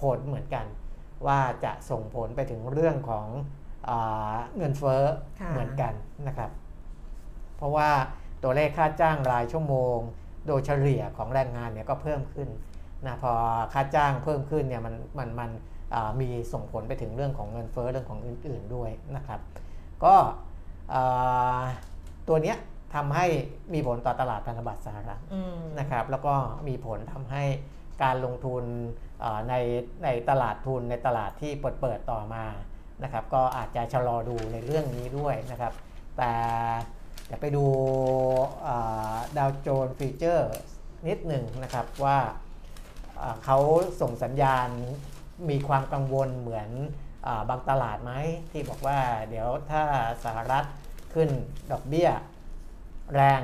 [0.00, 0.66] ผลเหมือนกัน
[1.26, 3.26] ว่าจะส่งผลไปถึงเรื่องของ
[3.88, 5.02] อาเงินเฟ้อ
[5.40, 5.92] ค่ะเหมือนกัน
[6.28, 6.50] นะครับ
[7.56, 7.90] เพราะว่า
[8.42, 9.98] ตัวเลขค่าจ้างรายชั่วโมง
[10.46, 12.48] โดยเฉลี่ยของแรงงานเนี่ยก็เพิ่มขึ้น
[13.06, 13.32] นะพอ
[13.72, 15.50] ค่าจ้างเพิ่มขึ้นเนี่ยมันมันมัน
[15.94, 19.40] อ่ามีส่งผลไปถึงเรื่องของเงินเฟ้อเรื่องของอื่น ๆด้วยนะครับ
[20.04, 20.47] ก็อ่า
[22.28, 22.56] ตัวเนี้ย
[22.94, 23.26] ทำให้
[23.74, 26.34] มีผลต่อตลาดพันธบัตรสหรัฐอืมนะครับ แล้วก็
[26.68, 27.44] มีผลทำให้
[28.02, 28.64] การลงทุน
[29.20, 29.54] เอ่อใน
[30.04, 32.44] ในตลาดทุนในตลาดที่เปิดเปิดต่อมา
[33.02, 35.72] นะครับ ก็อาจจะชะลอดูในเรื่องนี้ด้วยนะครับ
[36.18, 36.32] แต่
[37.26, 37.64] เดี๋ยวไปดู
[39.36, 40.52] ดาวโจนส์ฟีเจอร์
[41.08, 42.18] นิดหนึ่งนะครับว่า
[43.18, 43.58] เอ่อเขา
[44.00, 44.68] ส่งสัญญาณ
[45.50, 46.70] มีความกังวลเหมือน
[47.26, 48.12] อาบางตลาดไหม
[48.52, 48.98] ที่บอกว่า
[49.28, 49.82] เดี๋ยวถ้า
[50.24, 50.64] สหรัฐ
[51.14, 51.28] ขึ้น
[51.72, 52.08] ดอกเบี้ย
[53.14, 53.42] แรง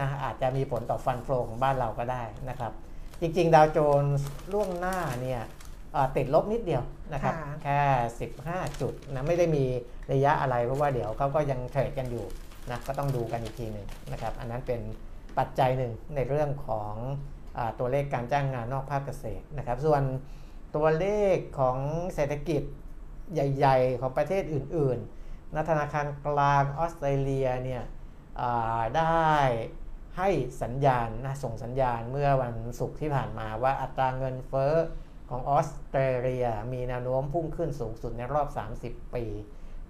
[0.00, 2.72] นะอาจจะมีผลต่อฟันโฟลของบ้านเราก็ได้นะครับ
[3.20, 5.42] จริง ๆ ดาวโจนส์ล่วงหน้าเนี่ย
[5.92, 7.78] เอ่อติดลบนิดเดียวนะครับค่ะแค่
[8.32, 9.64] 15 จุดนะไม่ได้มี
[10.12, 12.26] ระยะอะไรเพราะว่าเดี๋ยวเขาก็ยังเทรดกันอยู่
[12.70, 14.80] นะก็ต้องดูกันอีกทีหนึ่งนะครับ อันนั้นเป็น
[15.38, 16.94] ปัจจัยหนึ่งในเรื่องของ
[17.56, 20.02] อาตัวเลขการจ้างงานนอกภาคเกษตรนะครับ ส่วน
[20.76, 21.76] ตัวเลขของ
[22.14, 22.62] เศรษฐกิจ
[23.34, 25.15] ใหญ่ ๆ ของประเทศอื่น ๆ
[25.56, 27.82] นธนาคารกลางออสเตรเลียเนี่ย
[28.96, 29.30] ได้
[30.18, 30.28] ให้
[30.62, 34.74] สัญญาณนะส่งสัญญาณเมื่อวันศุกร์ที่ผ่านมาว่าอัตราเงินเฟ้อ
[35.30, 38.48] ของออสเตรเลียมีแนวโน้มพุ่งขึ้นสูงสุดในรอบ
[38.82, 39.24] 30 ปี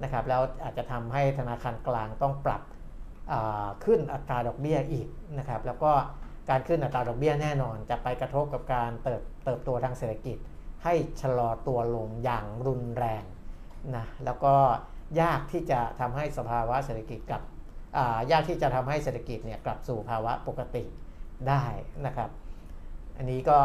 [0.02, 2.62] นะครับแล้วอาจจะทำให้ธนาคารกลางต้องปรับ
[3.84, 5.92] ขึ้นอัตราดอกเบี้ยอีกนะครับแล้วก็
[6.50, 10.36] การขึ้นอัตราดอกเบี้ยแน่นอน จะไปกระทบกับการเติบเติบโตทางเศรษฐกิจ
[10.84, 13.24] ให้ชะลอตัวลงอย่างรุนแรง
[13.96, 14.54] นะแล้วก็
[15.20, 17.42] ยากที่จะทำให้สภาวะเศรษฐกิจกลับ
[18.30, 20.84] ยากที่จะทำให้เศรษฐกิจเนี่ยกลับสู่ภาวะปกติ
[21.48, 21.64] ได้
[22.06, 22.30] นะครับ
[23.16, 23.58] อันนี้ก็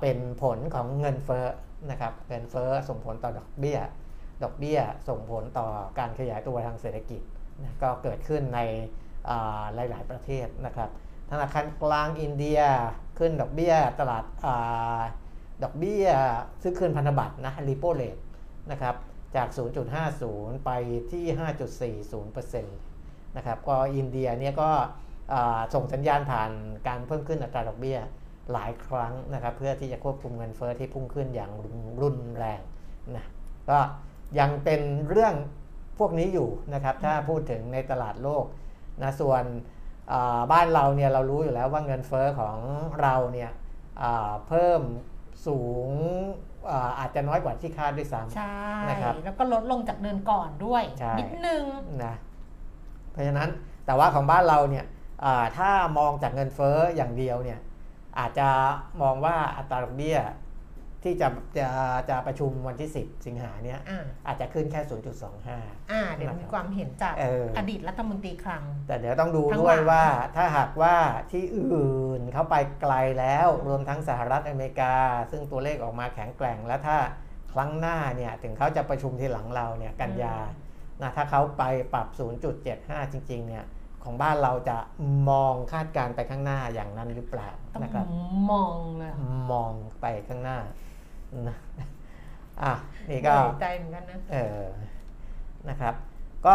[0.00, 1.46] เป็นผลของเงินเฟ้อ
[1.90, 3.78] นะครับ เงินเฟ้อส่งผลต่อดอกเบี้ย
[4.42, 5.66] ดอกเบี้ยส่งผลต่อ
[5.98, 7.22] การขยายตัวทางเศรษฐกิจ
[7.62, 8.60] นะก็เกิดขึ้นใน
[9.74, 10.90] หลาย ๆ ประเทศนะครับ
[11.30, 12.60] ธนาคารกลางอินเดีย
[13.18, 15.00] ขึ้นดอกเบี้ยตลาดอา
[15.62, 16.06] ดอกเบี้ย
[16.62, 18.22] ซื้อคืนพันธบัตรนะ repo rate
[18.70, 18.94] นะครับ
[19.34, 19.48] จาก
[20.06, 20.70] 0.50 ไป
[21.12, 21.24] ที่
[22.12, 24.70] 5.40%นะครับก็อินเดียเนี่ยก็
[25.74, 26.50] ส่งสัญญาณผ่าน
[26.88, 27.98] การเพิ่มขึ้นอัตราดอกเบี้ย
[28.52, 31.50] หลายครั้งนะครับ เพื่อที่จะควบคุมเงินเฟ้อที่พุ่งขึ้นอย่าง
[32.02, 32.60] รุนแรง
[33.16, 33.24] นะ
[33.70, 33.78] ก็
[34.38, 35.34] ยังเป็นเรื่อง
[35.98, 38.44] พวกนี้อยู่นะครับ ถ้าพูดถึงในตลาดโลก
[39.02, 39.44] นะส่วน
[40.52, 42.56] บ้านเราเนี่ยเรารู้อยู่แล้วว่าเงินเฟ้อของ
[43.00, 43.50] เราเนี่ย
[44.48, 44.82] เพิ่ม
[45.46, 45.88] สูง
[46.70, 48.56] อ่าอาจจะน้อยกว่าที่คาดด้วยซ้ำใช่
[48.88, 51.62] นะครับแล้วก็ลดลงจากเดือนก่อนด้วยใช่นิดนึง
[52.04, 52.14] นะ
[53.10, 53.48] เพราะฉะนั้น
[53.86, 54.84] แต่ว่าของบ้านเราเนี่ย
[55.24, 57.60] อ่าถ้ามองจากเงินเฟ้ออย่างเดียวเนี่ย
[58.18, 58.48] อาจจะ
[59.02, 60.18] มองว่าอัตราดอกเบี้ย
[61.02, 61.28] ที่จะ
[61.58, 61.68] จะ
[62.10, 64.80] จะประชุมวันที่ 10 สิงหาเนี่ยอ่าอาจจะขึ้นแค่
[65.36, 70.04] 0.25อ่าเดี๋ยวมีความเห็นจากเอออดีตรัฐมนตรีคลัง แต่เดี๋ยวต้องดูทั้งด้วยหลายว่า
[70.36, 70.96] ถ้าหากว่า
[71.32, 74.94] ที่อื่นเขาไปไกลแล้ว รวมทั้งสหรัฐอเมริกา
[75.30, 76.98] ซึ่งตัวเลขออกมาแข็งแกร่ง แล้วถ้า
[77.52, 80.36] ครั้งหน้าเนี่ยถึงเขาจะประชุมทีหลังเราเนี่ยกันยา
[81.02, 81.62] นะถ้าเขาไป
[81.94, 82.06] ปรับ
[82.60, 83.64] 0.75 จริงๆเนี่ย
[84.04, 84.78] ของบ้านเราจะ
[85.30, 88.06] มองคาดการณ์ไปข้างหน้าอย่างนั้นหรือเปล่าต้องนะครับ
[88.50, 89.12] มองเลย
[89.52, 90.76] มองไปข้างหน้านะ
[92.62, 92.72] อะ
[93.10, 94.64] นี่ก็เหนื่อยใจเหมือนกันนะเออ
[95.68, 95.94] นะครับ
[96.46, 96.54] ก็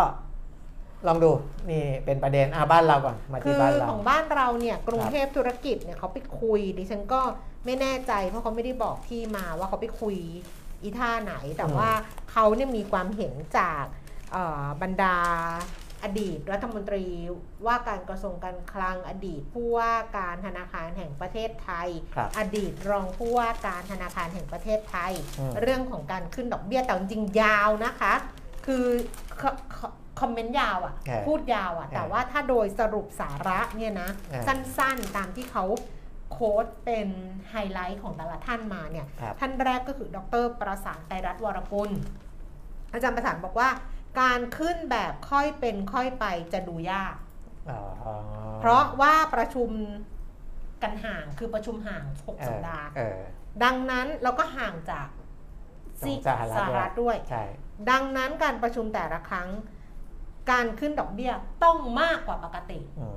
[1.07, 1.31] ลองดู
[1.71, 7.21] นี่เป็นประเด็นอะบ้านเราก่อนมาคืที่อบ้านเราของบ้านเราเนี่ยกรุงเทพธุรกิจเนี่ยเขาไปคุยดิฉันก็
[7.65, 10.17] ไม่แน่ใจ เพราะเขาไม่ได้บอกที่มาว่าเขาไปคุย
[10.81, 11.89] อีท่าไหน แต่อืมว่า
[12.31, 13.83] เขาเนี่ยมีความเห็นจาก
[14.31, 15.15] เอ่อบรรดา
[16.03, 17.05] อดีตรัฐมนตรี
[17.65, 28.13] ว่าการกระทรวงการคลังอดีตผู้ว่าการธนาคารแห่งประเทศไทย ครับอดีตรองผู้ว่าการธนาคารแห่งประเทศไทย อืม เรื่องของการขึ้นดอกเบี้ยแต่จริงๆยาวนะคะ
[28.65, 28.85] คือ
[29.41, 29.43] ค
[29.75, 29.77] ค
[30.21, 35.65] คอมเมนต์ยาวอะเออพูดยาวอะเออแต่ว่าถ้าโดยสรุปสาระเนี่ยนะ เออสั้นๆตามที่เขา
[36.31, 37.07] โค้ดเป็น
[37.49, 41.91] ไฮไลท์ของแต่ละท่านมาเนี่ย ครับ ท่านแรกก็คือดรประสานไตรรัตน์วรกุล
[42.93, 43.69] อาจารย์ประสานบอกว่า
[44.19, 47.15] การขึ้นแบบค่อยเป็นค่อยไปจะดูยาก
[47.69, 47.81] อ๋อ
[48.59, 49.69] เพราะว่าประชุม
[50.83, 52.03] กันห่างคือประชุมห่าง
[52.37, 53.19] เอ6สัปอดาห์เออ
[53.63, 55.07] ดังนั้นเราก็ห่างจาก
[56.01, 57.43] ซีกสหรัฐสหรัฐด้วยใช่
[57.89, 59.49] ดังนั้นการประชุมแต่ละครั้ง
[60.51, 61.31] การขึ้นดอกเบี้ย
[61.63, 63.07] ต้องมากกว่าปกติอื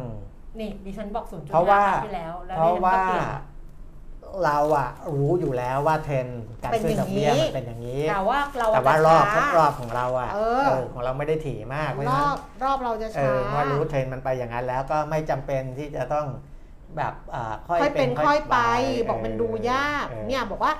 [0.00, 0.02] ม
[0.58, 3.16] นี่ดิฉันบอก0.5เพราะว่าครั้งที่แล้ว แล้วเพราะดิฉันว่าก็
[4.30, 16.26] เปลี่ยนเราอะรู้อยู่แล้วว่าเทรนด์การเป็นขึ้นดอกเบี้ยอย่างนี้มันเป็นอย่างนี้ แต่ว่าเราแต่ว่ารอบจะช้รอบของเราอะเออของเราไม่ได้ถี่มากเพราะรฉะอนั้นบรอบเราจะเอช้าอเมื่อรู้เทรนด์มันไปอย่างนั้นแล้วก็ไม่จำเป็นที่จะต้อง
[16.96, 18.58] แบบอ่าค่อยค่อยเป็นค่อยไป
[19.08, 20.72] บอกมันดูยากออเนี่ยบอกว่า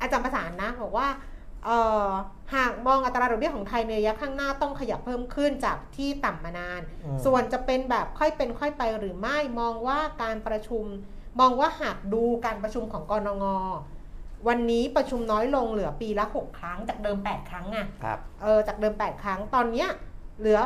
[0.00, 1.08] อาจารย์ประสานนะบอกว่า
[1.64, 2.08] เอ่อ
[2.54, 10.84] หากมองอัตราดอกเบี้ยของไทยในระยะข้างหน้าต้องขยับเพิ่มขึ้นจากที่ต่ำมานานอืมส่วนจะเป็นแบบค่อยเป็นค่อยไปหรือไม่มองว่าการประชุม
[11.40, 13.44] มองว่าหากดูการประชุมของกรงง
[14.48, 19.88] วันนี้ประชุมน้อยลงเหลือปีละ 6 ครั้งจากเดิม 8 ครั้งอะครับเออจากเดิม 8 ครั้งตอนเนี้ย
[20.38, 20.58] เหลือ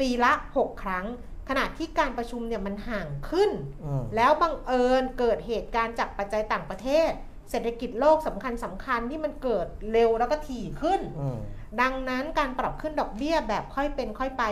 [0.00, 1.06] ปีละ 6 ครั้ง
[1.48, 3.50] ขณะที่การประชุมเนี่ยมันห่างขึ้น
[3.84, 7.10] อืมแล้วบังเอิญเกิดเหตุการณ์จากปัจจัยต่างประเทศ
[7.50, 11.38] เศรษฐกิจโลกสำคัญสำคัญที่มันเกิดเร็วแล้วก็ถี่ขึ้นอืม
[11.80, 14.42] ดังนั้นการปรับขึ้นดอกเบี้ยแบบค่อยเป็นค่อยไป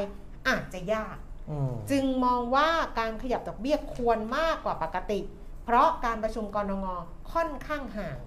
[0.49, 1.17] อาจจะยาก
[1.51, 2.69] อืมจึงมองว่า
[2.99, 5.21] การขยับดอกเบี้ยควรมากกว่าปกติ
[5.71, 6.87] เพราะการประชุมกรงง
[7.33, 8.19] ค่อนข้างห่าง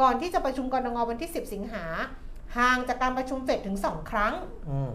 [0.00, 1.84] ก่อนที่จะประชุมกรงงวันที่ 10 สิงหา
[2.58, 4.34] ห่างจากการประชุมเฟดถึง 2 ครั้ง
[4.70, 4.90] อืม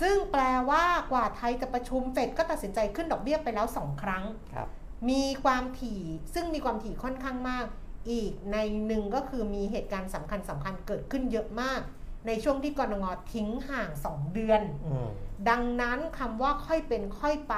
[0.00, 4.68] ซึ่งแปลว่ากว่าไทยจะประชุมเฟดก็ตัดสินใจขึ้นดอกเบี้ยไปแล้ว 2 ครั้งครับ
[5.10, 6.02] มีความถี่
[6.34, 7.66] ซึ่งมีความถี่ค่อนข้างมาก
[8.10, 11.80] อีกในหนึ่งก็คือมีเหตุการณ์สำคัญสำคัญเกิดขึ้นเยอะมาก
[12.26, 15.08] ในช่วงที่กรงงทิ้งห่าง 2 เดือนอืม
[15.48, 17.54] ดังนั้นคำว่าค่อยเป็นค่อยไป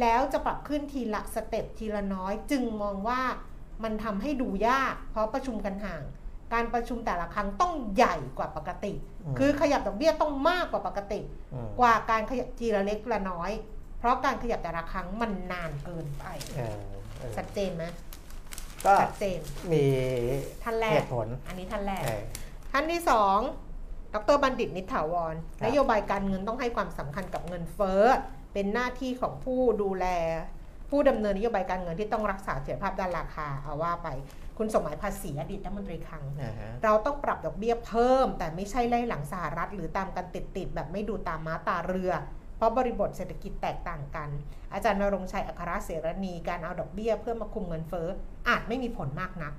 [0.00, 3.20] แล้วจะปรับขึ้นทีละสเต็ปทีละน้อย จึงมองว่า
[3.84, 6.02] มันทำให้ดูยาก เพราะประชุมกันห่าง
[6.54, 8.92] การประชุมแต่ละครั้งต้องใหญ่กว่าปกติ
[9.24, 11.20] อืมคือขยับดอกเบี้ยต้องมากกว่าปกติ
[11.54, 13.50] อืมกว่าการขยับทีละเล็กละน้อย
[13.98, 16.24] เพราะการขยับแต่ละครั้งมันนานเกินไป
[16.56, 16.78] เออ
[17.18, 17.84] เออชัดเจนไหม
[18.86, 19.38] ก็ชัดเจน
[19.72, 19.84] มี
[20.62, 22.22] ท่านแรเหกตุผล อันนี้ท่านแรกเออ
[22.72, 23.38] ท่านที่สอง
[24.14, 28.04] ดรบัณฑิตนิถาวรครับนโยบายการเงินต้องให้ความสำคัญกับเงินเฟ้อ
[28.56, 30.06] เป็นหน้าที่ของผู้ดูแล
[30.90, 34.08] ผู้ดำเนินนโยบายการเงินที่ต้องรักษาเสถียรภาพด้านราคาเอาว่าไป
[34.58, 42.12] คุณสมหมายภาษีอดีตรัฐมนตรีคลังอ่าฮะเราต้องปรับดอกเบี้ยเพิ่ม แต่ไม่ใช่ไล่หลังสหรัฐ หรือตามกันติดๆแบบไม่ดูตามม้าตาเรือ
[42.56, 44.28] เพราะบริบทเศรษฐกิจแตกต่างกัน
[44.72, 48.08] อาจารย์นรงค์ชัยอัครเสรณีการเอาดอกเบี้ยเพื่อมาคุมเงินเฟ้อ
[48.48, 49.54] อาจไม่มีผลมากนัก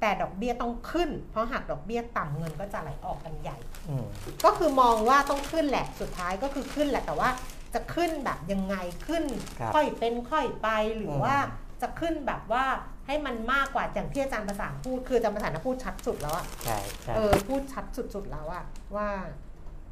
[0.00, 4.06] แต่ดอกเบี้ยต้องขึ้น เพราะหากดอกเบี้ยต่ำเงินก็จะไหลออกกันใหญ่อืม
[4.44, 7.30] ก็คือมองว่าต้องขึ้นแหละ สุดท้ายก็คือขึ้นแหละ แต่ว่า
[7.74, 9.24] จะขึ้นแบบยังไงขึ้น
[9.60, 11.36] ครับค่อยเป็นค่อยไปหรือม ว่า
[11.82, 12.64] จะขึ้นแบบว่า
[13.06, 18.64] ให้มันมากกว่าอย่างที่อาจารย์ประสานพูดคืออาจารย์ประสานนะพูดชัดสุดแล้วอะใช่ใช่เออพูดชัดสุดๆแล้วอะ
[18.96, 19.08] ว่า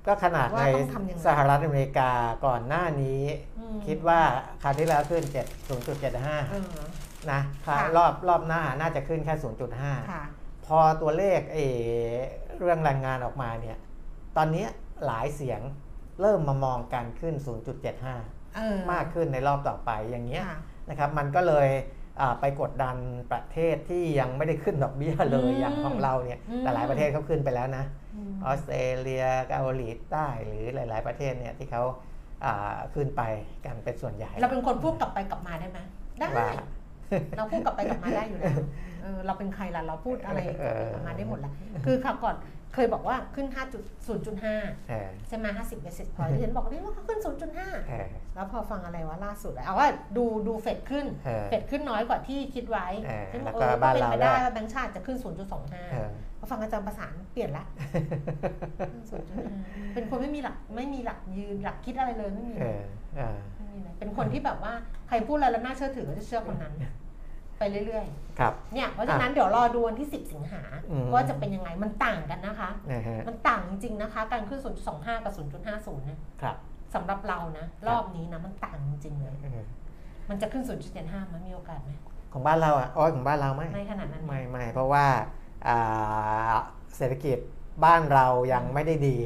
[0.06, 2.10] ก็ขนาดว่าในต้องทำยังไง สหรัฐอเมริกา
[2.46, 3.22] ก่อนหน้านี้
[3.58, 4.20] อืมคิดว่า
[4.62, 6.78] คราวที่แล้วขึ้น7 0.75เออ
[7.30, 9.34] นะค่ะ รอบรอบหน้าน่าจะขึ้นแค่
[9.72, 10.24] 0.5 ค่ะ
[10.66, 12.14] พอตัวเลขเออ
[12.58, 13.78] เรื่องแรงงานออกมาเนี่ย
[14.36, 14.66] ตอนนี้
[15.06, 15.60] หลายเสียง
[16.20, 17.34] เริ่มมามองการขึ้น
[17.94, 20.58] 0.75เออมากขึ้นในรอบต่อไปอย่างเงี้ยค่ะ
[20.90, 21.68] นะครับมันก็เลย
[22.20, 22.96] อ่าไปกดดัน
[23.32, 31.82] ประเทศที่ยังไม่ได้ขึ้นดอกเบี้ยเลยอืมอย่างของเราเนี่ยอืมแต่หลายประเทศเขาขึ้นไปแล้วนะอืมออสเตรเลียเกาหลีใต้หรือหลาย ๆประเทศเนี่ยที่เขา
[32.44, 33.22] อ่าขึ้นไป
[33.64, 35.78] กันเป็นส่วนใหญ่ เราเป็นคนพูดกลับไปกลับมาได้ไหม
[36.18, 36.50] ได้ว่า
[37.36, 38.56] เราพูดกลับไปกลับมาได้อยู่แล้ว
[39.02, 41.52] เออเราเป็นใครล่ะเราพูดอะไรกลับไปกลับมาได้หมดแหละ
[41.86, 42.36] คือคราวก่อน
[42.74, 43.46] เคยบอกว่าขึ้น
[43.96, 57.64] 5.0.5เออใช่ไหม50 basis point ที่ฉันบอกนี่ว่าเขาขึ้น 0.5เออแล้วพอฟังอะไรวะล่าสุดอะเอาว่าดูดูเฟดขึ้นเออเฟดขึ้นน้อยกว่าที่คิดไว้เออฉันบอกแล้วเอก็อก็บ้านเป็นเราไปได้ด้วยว่าแบงก์ชาติจะขึ้นเออ0.25พอฟังอาจารย์ประสานเปลี่ยนละ
[59.18, 62.82] 0.5เป็นคนไม่มีหลักไม่มีหลักยืนหลักคิดอะไรเลยไม่มีเออ
[63.16, 64.72] เออไม่มีเลยเป็นคนที่แบบว่า
[65.08, 66.74] ใครพูดอะไรแล้วน่าเชื่อถือก็จะเชื่อคนนั้น
[67.58, 68.06] ไปเรื่อย
[68.38, 74.60] ครับ ๆ เนี่ย เพราะฉะนั้นเดี๋ยวรอดูวันที่ 10 สิงหาอืม ว่าจะเป็นยังไง มันต่างกันนะคะ นะฮะมันต่างจริงๆนะคะ การขึ้น
[74.92, 75.32] 0.25 กับ
[75.64, 76.56] 0.50เนี่ยครับ
[76.94, 79.64] สำหรับเรานะ รอบนี้นะ มันต่างจริงๆเลย เออ
[80.30, 80.64] มันจะขึ้น
[80.98, 81.90] 0.75 มันมีโอกาสไหม
[82.32, 85.06] ของบ้านเราอะอ้อยของบ้านเราไม่ไม่ขนาดนั้นไม่ไม่เพราะว่า
[85.68, 86.52] อ่า
[86.96, 87.38] เศรษฐกิจ
[87.84, 89.18] บ้านเรายังไม่ได้ดี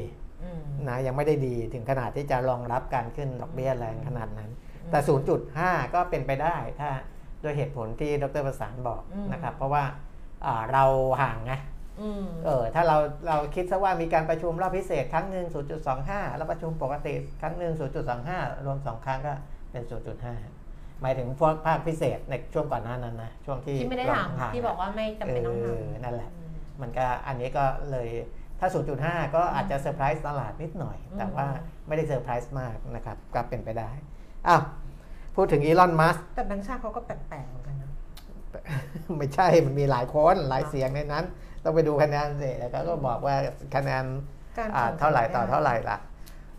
[0.43, 4.49] อืมนะยังไม่ได้ดีถึงขนาดที่จะรองรับการขึ้นดอกเบี้ยแรงขนาดนั้น
[4.83, 4.99] อืมแต่
[5.47, 6.89] 0.5 ก็เป็นไปได้ถ้า
[7.43, 9.83] ด้วยเหตุผลที่ดรประสานบอกอืมนะครับ เพราะว่า
[10.45, 10.83] อ่าเรา
[11.21, 11.53] ห่างไง
[12.01, 15.45] อืมเออถ้าเราเราคิดซะว่ามีการประชุมรอบพิเศษครั้งหนึ่ง
[15.91, 17.73] 0.25 แล้วประชุมปกติครั้งหนึ่ง
[18.19, 19.33] 0.25 รวม 2 ครั้งก็
[19.71, 19.83] เป็น
[20.41, 26.51] 0.5 หมายถึงพวกภาคพิเศษในช่วงก่อนหน้านั้นนะช่วงที่ที่ไม่ได้ถามห่งๆที่บอกว่าไม่จำเป็นต้องทเออนั่นแหละำอืม
[26.81, 28.09] มันก็อันนี้ก็เลย
[28.59, 28.67] ถ้า
[29.01, 31.47] 0.5 ก็อาจจะเซอร์ไพรส์ตลาดนิดหน่อยอืมแต่ว่า
[31.87, 33.89] ไม่ได้เซอร์ไพรส์มากนะครับก็เป็นไปได้
[34.47, 34.61] อ้าว
[35.35, 37.91] พูดถึงอีลอนมัสก์แต่แบงค์ชาติเขาก็แปลกๆเหมือนกันนะ
[39.17, 41.25] ไม่ใช่มันมีหลายคนหลายเสียงในนั้น
[41.63, 43.35] ต้องไปดูคะแนนสิแล้วก็บอกว่า
[43.75, 44.03] คะแนน
[44.57, 45.97] การอ่าส่งเท่าไหร่ต่อสัญญณเท่าไหร่ล่ะ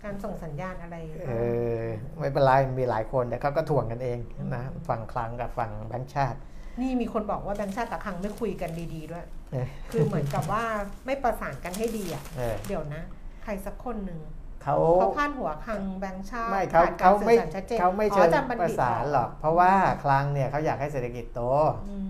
[0.05, 1.33] การส่งสัญญาณอะไรเอ
[1.81, 1.83] อ
[2.19, 4.19] ไม่เป็นไรมีหลายคนแต่เขาก็ถ่วงกันเอง
[4.55, 6.39] นะฝั่งคลังกับฝั่งแบงค์ชาติ
[6.81, 10.65] นี่มีคนบอกว่าแบงค์ชาติกับคลังไม่คุยกันดีๆด้วยเออคือเหมือนกับว่า
[11.07, 13.03] ไม่ประสานกันให้ดีอะเออเดี๋ยวนะ
[13.45, 14.19] ใครสักคนหนึ่ง
[14.65, 19.73] เขาเขาพาดหัวคลังแบงค์ชาติไม่เขาผ่นกเขาสื่อไม่สรชัดจนเขาไม่อ๋อเชิงอจย์บัณประฑิตสานหรอก เพราะว่า
[20.05, 21.41] คลังเนี่ยเขาอยากให้เศรษฐกิจโต
[21.89, 22.09] อืม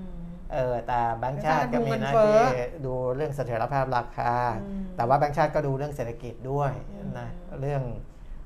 [0.53, 7.29] เออแต่แบงก์ชาติแบก็งก์ชาติดูมีเงินหน้าเฟ้อที่ดูเรื่องเสถียรภาพราคาอืมแต่ว่าแบงก์ชาติก็ดูเรื่องเศรษฐกิจด้วยอืมนะ
[7.61, 7.83] เรื่อง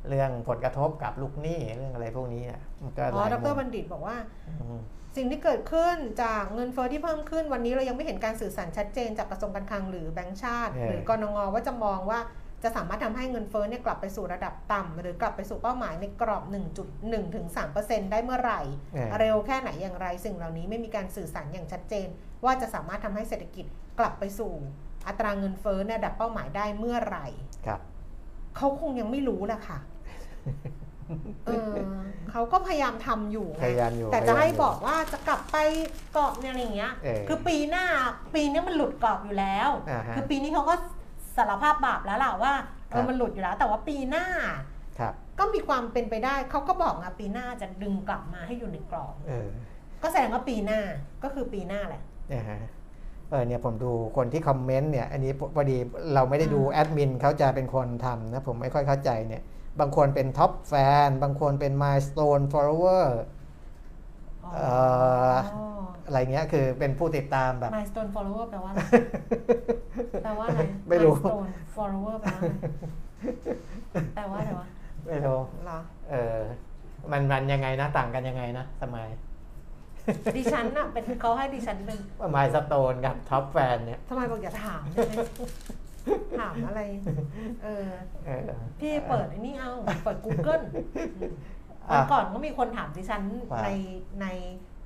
[0.08, 4.16] เรื่องผลกระทบกับลูกหนี้เรื่องอะไรพวกนี้เนี่ยมันก็หอ๋อลายดมุรมบัณฑิตบอกว่า
[4.48, 4.80] อืม
[5.16, 12.20] สิ่งที่เกิดขึ้นจากเงินเฟ้อที่เพิ่มขึ้นวันนี้เรายังไม่เห็นการสื่อสารชัดเจนจากกระทรวงการคลังหรือแบงก์ชาติเออหรือกรงว่าจะมองว่า
[12.62, 16.44] จะสามารถทำให้เงินเฟ้อเนี่ยกลับไปสู่ระดับต่ำหรือกลับไปสู่เป้าหมายในกรอบ
[16.88, 17.46] 1.1ถึง
[17.78, 18.60] 3%ได้เมื่อไหร่
[18.92, 22.08] เออเร็วแค่ไหนอย่างไร สิ่งเหล่านี้ไม่มีการสื่อสารอย่างชัดเจน
[22.44, 23.66] ว่าจะสามารถทำให้เศรษฐกิจ
[23.98, 24.52] กลับไปสู่
[25.06, 27.26] อัตราเงินเฟ้อในระดับเป้าหมายได้เมื่อไหร่
[27.66, 27.80] ครับ
[28.56, 29.78] เขาคงยังไม่รู้แหละค่ะ
[31.46, 31.74] เออ
[32.30, 35.56] เขาก็พยายามทำอยู่ไงพยายามอยู่ แต่จะพยายามให้อยู่บอกว่าจะกลับไป
[36.12, 37.84] เกาะเนี่ยอะไรอย่างเงี้ยเออคือปีหน้า
[38.34, 40.74] ปีนี้มันหลุดกรอบอยู่แล้วอ่าฮะคือปีนี้เขาก็
[41.38, 42.52] สารภาพบาปแล้วล่ะว่า
[42.90, 44.26] เอครัอบมันหลุดอยู่แล้ว แต่ว่าปีหน้า
[44.98, 49.48] ครับก็มีความเป็นไปได้เขาก็บอกนะปีหน้าจะดึงกลับมาให้อยู่ในกรอบเออ
[50.02, 50.80] ก็แสดงว่าปีหน้า
[51.22, 52.60] ก็คือปีหน้าแหละเนี่ยฮะ
[53.30, 55.76] เออเนี่ยผมดูคนที่คอมเมนต์เนี่ยอันนี้พอดี
[56.14, 59.42] เราไม่ได้ดูอืมแอดมินเขาจะเป็นคนทำนะผมไม่ค่อยเข้าใจเนี่ย
[59.80, 63.37] บางคนเป็น top fan บางคนเป็นม s t o n e follower อ๋อเอ่อ
[66.06, 68.80] อะไรเงี้ยคือเป็นผู้ติดตามแบบ milestone follower แปลว่าอะไร
[70.24, 72.54] แปลว่าอะไร ไม่รู้ milestone follower แปลว่าอะไร
[74.14, 74.66] แปลว่าอะไรวะ
[75.06, 75.78] ไม่รู้เหรอ
[76.10, 76.38] เออ
[77.12, 79.08] มันมันยังไงนะ ต่างกันยังไงนะสมัย
[80.36, 81.98] ดิฉันน่ะเป็นเขาให้ดิฉันเป็น
[82.34, 85.14] ม s t o n e กับท็อปแฟนเนี่ยทำไมบอกอย่าถามได้ไหม
[86.40, 86.80] ถามอะไร
[87.62, 87.86] เออ
[88.26, 88.48] เออ
[88.80, 89.70] พี่เปิดไอ้นี่เอา
[90.04, 90.72] เปิด Google อะ
[91.92, 93.22] วันก่อนก็มีคนถามดิฉัน
[93.52, 93.68] ว่าใน
[94.20, 94.26] ใน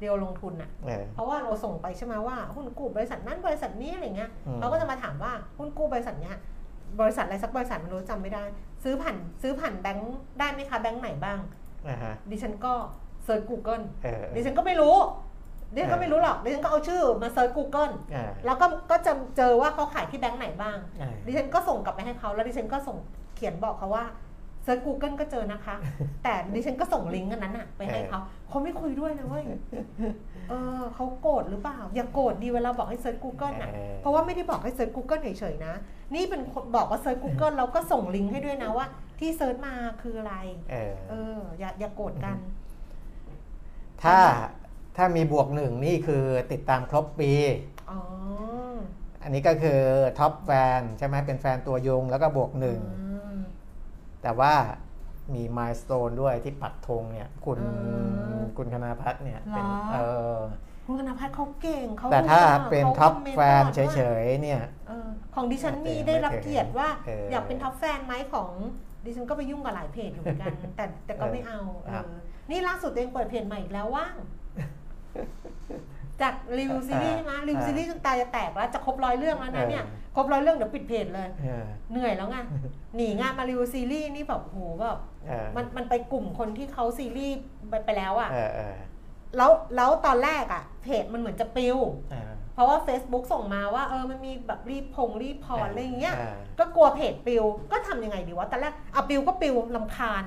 [0.01, 6.37] เดียวลงทุนอะเออเพราะว่าเราส่งไปใช่ไหมว่าหุ้นกู้บริษัทนั้นบริษัทนี้อะไรเงี้ยอืมเขาก็จะมาถามว่าหุ้นกู้บริษัทเนี้ย
[7.01, 8.45] บริษัทอะไรสักบริษัทไม่รู้จำไม่ได้
[8.85, 11.38] ซื้อผ่านซื้อผ่านแบงค์ได้ไหมคะแบงค์ไหนบ้าง
[11.88, 12.73] อ่าฮะดิฉันก็
[13.25, 14.97] เซิร์ช Google เออดิฉันก็ไม่รู้
[15.75, 22.97] ดิฉันก็ไม่รู้หรอกดิฉันก็เอาชื่อมา search Google อ่าแล้วก็ก็จะเจอว่าเขาขายที่แบงค์ไหนบ้างอ่าดิฉันก็ส่งกลับไปให้เขาแล้วดิฉันก็ส่ง
[23.37, 24.05] เขียนบอกเขาว่า
[24.62, 25.77] เซิร์ช Google ก็เจอนะคะ
[26.22, 29.44] แต่ดิฉันก็ส่งลิงก์อันนั้นอะไปให้เขาเขาไม่คุยด้วยนะเว้ย
[30.48, 35.75] เออเขาโกรธหรือเปล่า อย่าโกรธดีเวลาบอกให้ search Google อะเออเพราะว่าไม่ได้บอกให้เซิร์ช Google เฉยๆนะ
[36.14, 38.87] นี่เป็นคนบอกว่าเซิร์ช Google แล้วก็ส่งลิงก์ให้ด้วยนะว่า
[39.20, 40.35] ที่ search มาคืออะไร
[40.70, 42.37] เออเออ อย่าอย่าโกรธกัน
[44.03, 44.18] ถ้า
[44.96, 47.33] ถ้ามีบวกหนึ่งนี่คือติดตามครบปี
[47.90, 48.01] อ๋อ
[49.22, 49.81] อันนี้ก็คือ
[50.19, 53.02] top fan ใช่ไหมเป็นแฟนตัวยงแล้วก็บวกหนึ่งอืม
[54.23, 54.53] แต่ว่า
[55.35, 57.71] มีม s t o n e ด้วยที่ปักธงเนี่ยคุณอื
[58.41, 59.99] มคุณคณาพัฒน์เนี่ยเป็นเหรอเอ
[60.37, 60.39] อ
[60.87, 68.51] คุณธนพัฒน์เขาเก่งเขาแต่ถ้ารู้อะเป็นขา top comment fan ตลอดเฉว่ายๆเนี่ยเออของดิฉันมีแต่ได้รับไม่ถึงเกียรติว่าเออออยากเป็น top fan ไหมของ
[69.05, 72.11] ดิฉันก็ไปยุ่งกับหลายเพจอยู่เหมือนกัน แต่แต่ก็ไม่เอาเอครับอ
[72.51, 74.15] นี่ล่าสุดตัวเองเปิดเพจใหม่อีกแล้วว่าง
[76.20, 79.85] จากรีวิวซีรีส์ใช่ไหมรีวิวซีรีส์จนตายจะแตกแล้วจะครบร้อยเรื่องแล้วนะเนี่ย
[80.16, 82.38] ครบร้อยเรื่องเดี๋ยวปิดเพจเลยเออเหนื่อยแล้วไง
[82.96, 87.37] หนีงานมารีวิวซีรีส์นี่แบบโหแบบเออมันมันไปกลุ่มคนที่เขาซีรีส์
[87.68, 88.75] ไปไปแล้วอะเออเออ
[89.37, 91.79] แล้วแล้วตอนแรกอะเพจมันเหมือนจะปลิว
[92.11, 100.25] เออเพราะว่า Facebook ส่งมาว่าเออมันมีแบบรีพงรี report อะไรอย่างเงี้ยเออก็กลัวเพจปลิวก็ทำยังไงดีวะตอนแรกเอาปลิวก็ปลิวรำคาญ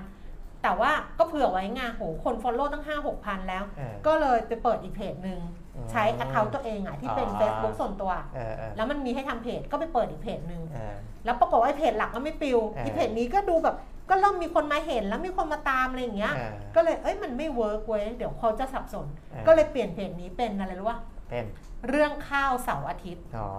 [0.63, 5.39] แต่ว่าก็เผื่อไว้ไงโหคน follow ตั้ง5 6พันแล้วเออก็เลยไปเปิดอีกเพจหนึ่ง
[5.75, 13.75] อืมใช้ account ตัวเองอะที่เป็นอ๋อ Facebook ส่วนตัวเออเออแล้วมันมีให้ทำเพจก็ไปเปิดอีกเพจหนึ่งเออแล้วปรากฏว่าไอ้เพจหลักก็ไม่ปลิวเออที่เพจนี้ก็ดูแบบ
[14.09, 21.45] ก็เริ่มมีคนมาเห็นแล้วมีคนมาตามอะไรอย่างเงี้ยเออก็เลยเอ้ยมันไม่ work เว้ยเดี๋ยวเขาจะสับสนเออก็เลยเปลี่ยนเพจนี้เป็นอะไรรู้ป่ะเป็น
[21.89, 23.49] เรื่องข้าวเสาร์อาทิตย์อ๋อ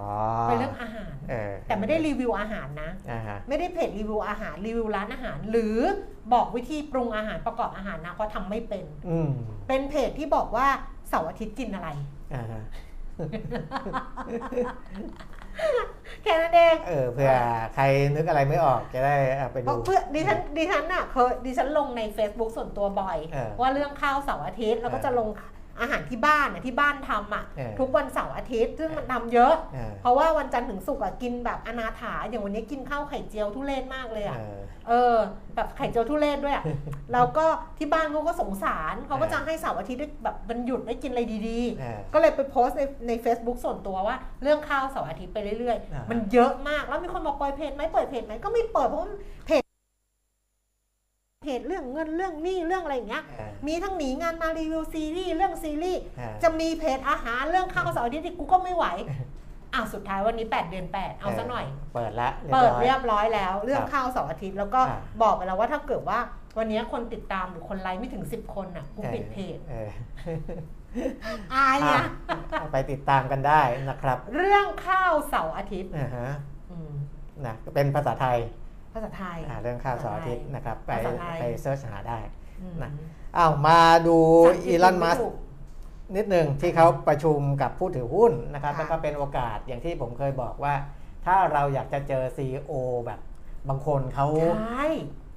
[0.45, 5.79] เป็นเรื่องอาหารเออแต่ไม่ได้รีวิวอาหารนะอ่าฮะไม่ได้เพจรีวิวอาหารรีวิวร้านอาหาร หรือ
[6.33, 9.29] บอกวิธีปรุงอาหารประกอบอาหารนะเพราะทำไม่เป็นอืม
[9.69, 10.69] เป็นเพจที่บอกว่า
[11.09, 11.89] เสาร์อาทิตย์กินอะไร
[12.35, 12.63] อ่าฮะ
[16.23, 17.35] แค่นั้นเองเออเผื่อ
[17.75, 17.85] ใคร
[18.17, 25.29] นึกอะไรไม่ออกจะได้เอาไปเพดู ราะเพื่อดิฉันดิฉันน่ะเคยดิฉันลงใน Facebook ส่วนตัวบ่อย เออว่าเรื่องข้าวเสาร์อาทิตย์แล้วก็เออจะลง
[25.81, 35.17] อาหารที่บ้านน่ะที่บ้านทำอะเออทุกวันเสาร์อาทิตย์ซึ่งมันทำเยอะ เออ เพราะว่าวันจันทร์ถึงศุกร์อะกินแบบอนาถาอย่างวันนี้กินข้าวไข่เจียวทุเรศมากเลยอะเออ เออ
[35.57, 36.65] แบบไข่เจียวทุเรศด้วยอะ
[37.13, 37.47] แล้วก็
[37.79, 49.11] ที่บ้านเขาก็สงสารเขาก็จะให้เสาร์อาทิตย์ได้แบบมันหยุดได้กินอะไรดีเออๆ ก็เลยไปโพสต์ในใน Facebook ส่วนตัวว่า เรื่องข้าวเสาร์อาทิตย์ไปเรื่อยอ่าๆ มันเยอะมากแล้วมีคนบอกเปิดเพจไหมเปิดเพจไหมก็ไม่เปิดเพราะว่า
[49.47, 49.63] เพจ
[51.43, 58.87] เพจเรื่องเงินเรื่องหนี้เรื่องอะไรอย่างเงี้ยเออมีทั้งหนีงานมารีวิวซีรีส์เรื่องซีรีส์เออจะมีเพจอาหารเรื่องข้าวเสาร์อาทิตย์ที่กูก็ไม่ไหว
[59.75, 66.19] อะสุดท้ายวันนี้ 8 เดือน 8 เอาซะหน่อย เปิดละเปิดอยเรียบร้อยแล้ว เรื่องครับข้าวเสาร์อาทิตย์แล้วก็อ่าบอกไปแล้วว่าถ้าเกิดว่า
[66.59, 69.91] วันนี้คนติดตามหรือคนไลค์ไม่ถึง 10 คนน่ะกูปิดเพจเออ
[71.55, 72.03] อายเนี่ย
[72.61, 73.61] อะไปติดตามกันได้
[73.91, 76.31] นะครับ เรื่องข้าวเสาร์อาทิตย์อ่าฮะ
[76.71, 76.91] อืม
[77.47, 78.39] นะเป็นภาษาไทย
[78.97, 82.19] ภาษาไทยอ่าเรื่องข้าวเสาร์อาทิตย์นะครับไปภาษาไทยไปเซิร์ชหาได้
[82.61, 82.91] อืมนะ
[83.37, 84.17] อ้าวมาดู
[84.47, 85.35] ภาษาอังกฤษอีลอนมัสถูก
[86.17, 90.75] นิดหนึ่งที่เขาประชุมกับผู้ถือหุ้นนะครับค่ะแล้วก็เป็นโอกาสอย่างที่ผมเคยบอกว่า
[91.27, 92.73] ถ้าเราอยากจะเจอ CEO
[93.07, 93.21] แบบ
[93.69, 94.27] บางคนเขา
[94.57, 94.87] ใช่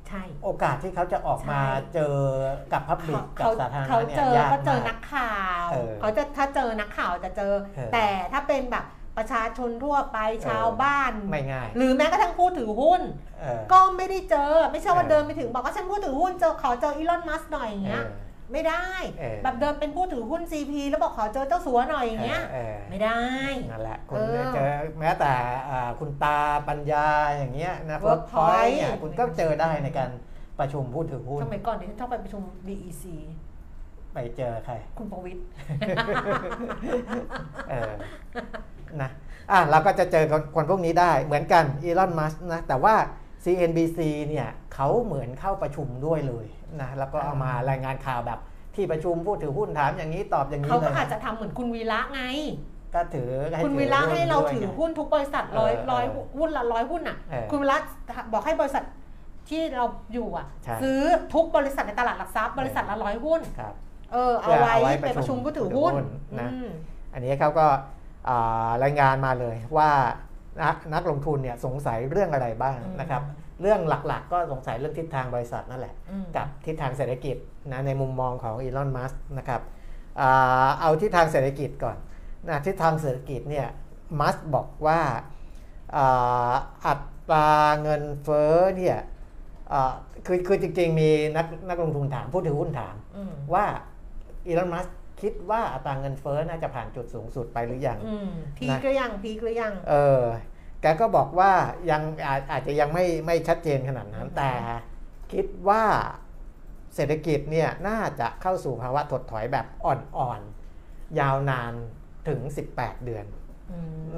[0.07, 2.15] ใช่โอกาสที่เขาจะออกมาใช่เจอ
[2.73, 8.85] กับพับลิกกับเขาสาธารณะเขาเนี่ยเจอยากก็เจอมานักกข่าวเออเขาจะถ้าเจอนักข่าวจะเจอเออแต่ถ้าเป็นแบบ
[9.19, 10.17] ประชาชนทั่วไป
[10.47, 13.01] ชาวบ้าน ไม่ง่าย หรือแม้กระทั่งผู้ถือหุ้น
[13.39, 18.13] เออก็ไม่ได้เจอ ไม่ใช่ว่าเออเดินไปถึงบอกว่าฉันผู้ถือหุ้นเจอขอเจออีลอนมัสก์หน่อยอย่างเงี้ยเออ
[18.51, 18.87] ไม่ได้
[19.19, 23.21] เออแบบเดินเป็นผู้ถือหุ้น CP แล้วบอกขอเจอเจ้าสัวหน่อยอย่างเงี้ยเออไม่ได้
[23.71, 25.33] นั่นแหละคุณเออเจอแม้แต่
[25.69, 27.07] อ่าคุณตาปัญญา
[27.37, 30.09] อย่างเงี้ยนะ Workpoint เนี่ยคุณก็เจอได้ในการ
[30.59, 33.05] ประชุมผู้ถือหุ้นสมัยก่อนดิฉันชอบไปประชุม DEC
[34.13, 35.41] ไปเจอใคร คุณประวิตร
[37.69, 37.93] เออ
[39.03, 39.09] นะ
[39.51, 42.95] อะเราก็จะเจอคนคนพวกนี้ได้เหมือนกันอีลอนมัสนะแต่ว่า
[43.43, 46.45] CNBC เนี่ยเขาเหมือนเข้าประชุมด้วยเลย
[46.81, 48.39] นะแล้วก็เอามารายงานข่าวแบบ
[48.75, 52.21] ที่ประชุมผู้ถือหุ้นถามอย่างนี้ตอบอย่างนี้เขาเลก็ยอาจจะทำเหมือนคุณวีระไง
[52.95, 57.77] ก็ถือให้คุณถือวีระให้เราด้วยถือไงหุ้นทุกบริษัทร้อยเออร้อยเออหุ้นละร้อยหุ้นอะเออคุณวีระ
[58.33, 58.83] บอกให้บริษัท
[59.49, 60.99] ที่เราอยู่อะใช่ซื้อ
[61.33, 63.73] ทุกบริษัทในตลาดหลักทรัพย์บริษัทละร้อยหุ้นครับ
[64.13, 66.69] เออเอาเพื่อไว้เอาไว้ไปประชุมผู้ถือหุ้นผู้ถือหุ้นนะอืม
[67.13, 67.79] อันนี้เขาก็อ่า
[68.83, 69.89] รายงานมาเลยว่า
[70.61, 73.23] นักนักลงทุนเนี่ยสงสัยเรื่องอะไรบ้างอืมนะครับ
[73.61, 77.35] เรื่องหลักๆ ก็สงสัยเรื่องทิศทางบริษัทนั่นแหละอืมกับทิศทางเศรษฐกิจ
[77.71, 79.61] นะในมุมมองของอีลอนมัสนะครับ
[80.21, 81.97] อ่าเอาทิศทางเศรษฐกิจก่อน
[82.47, 83.67] นะทิศทางเศรษฐกิจเนี่ย
[84.19, 84.99] มัสบอกว่า
[85.95, 86.53] อ่า
[86.85, 86.93] อั
[87.29, 87.49] ตรา
[87.81, 88.97] เงินเฟ้อเนี่ย
[89.73, 89.93] อ่า
[90.25, 93.65] คือคือจริงๆมีนักนักลงทุนถามผู้ถือหุ้นถามอืมว่า
[94.47, 94.85] อีลอนมัส
[95.21, 100.23] คิดว่าอัตราเงินเฟ้อน่าจะผ่านจุดสูงสุดไปหรือยังอืมพีกหรือยังพีกหรือยัง เออ
[100.81, 101.51] แกก็บอกว่า
[101.91, 104.51] ยังอาจอาจจะยังไม่ไม่ชัดเจนขนาดนั้นอืมแต่
[105.33, 105.83] คิดว่า
[106.95, 111.73] เศรษฐกิจเนี่ยน่าจะเข้าสู่ภาวะถดถอยแบบอ่อนๆ ยาวนาน
[112.27, 112.39] ถึง
[112.73, 113.25] 18 เดือน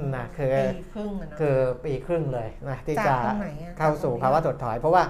[0.04, 5.04] มนะคือปีครึ่งอะเนาะคือปีครึ่งเลยนะที่จากจะตรงไหนอะเข้าสู่จากตรงไหนภาวะถดถอย เพราะว่า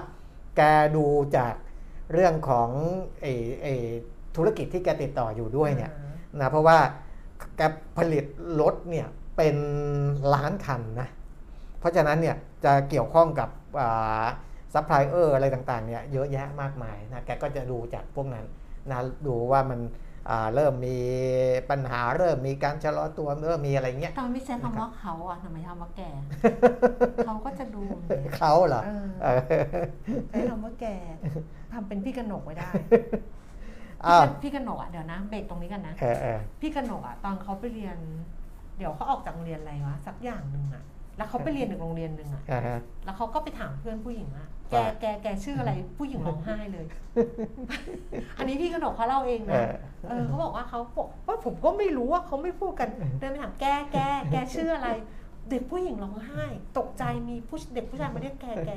[0.57, 0.61] แก
[0.95, 1.05] ดู
[1.37, 1.55] จาก
[2.13, 2.69] เรื่องของ
[3.21, 3.73] ไอ้ไอ้
[4.35, 6.77] ธุรกิจที่แกติดต่ออยู่ด้วยเนี่ยอ่านะเพราะว่า
[7.57, 7.61] แก
[7.97, 8.25] ผลิต
[8.61, 9.07] รถเนี่ย
[9.37, 9.55] เป็น
[10.33, 11.07] ล้านคันนะ
[11.79, 13.49] เพราะฉะนั้นเนี่ยจะเกี่ยวข้องกับ
[14.73, 18.45] ซัพพลายเออร์อะไรต่างๆเนี่ยเยอะแยะมากมายนะแกก็จะดูจากพวกนั้น
[18.91, 19.79] นะดูว่ามัน
[20.29, 20.97] อ่าเริ่มมี
[21.69, 26.01] ปัญหาเริ่มมีการชะลอตัวเริ่มมีอะไรเงี้ยทำไมไม่ใช้คำว่าเขาอะทำไมทำว่าแก
[27.25, 28.05] เขาก็จะดูไง
[28.37, 29.39] เขาเหรอเออเออ
[30.29, 30.85] ใช้คำว่าแก
[31.73, 33.40] ทำเป็นพี่กนกไว้ได้อ้าว
[34.41, 37.97] พี่กนกอะเดี๋ยวนะเบรกตรงนี้กันนะเออเออพี่กนกอะตอนเขาไปเรียน
[38.77, 40.83] เดี๋ยวเขาออกจากโรงเรียนอะไรวะสักอย่างหนึ่งอะ
[41.17, 46.85] แล้วเขาไปเรียนอีกโรงเรียนหนึ่งอะอ่าฮะแล้วเขาก็ไปถามเพื่อนผู้หญิงอะแกว่าแกแกชื่ออะไรผู้หญิงร้องไห้เลย
[48.37, 52.89] อันนี้พี่กนกเขาเล่าเองเอนะอเออเขาบอกว่าเขาบอกว่าผมก็ไม่รู้ว่าเขาไม่พูดกัน
[53.19, 53.97] เดินไปถามแกแก
[54.31, 54.89] แกชื่ออะไร
[55.49, 56.43] เด็กผู้หญิงร้องไห้
[56.77, 58.71] ตกใจมีผู้เด็กผู้ชายมาเรียกแกแก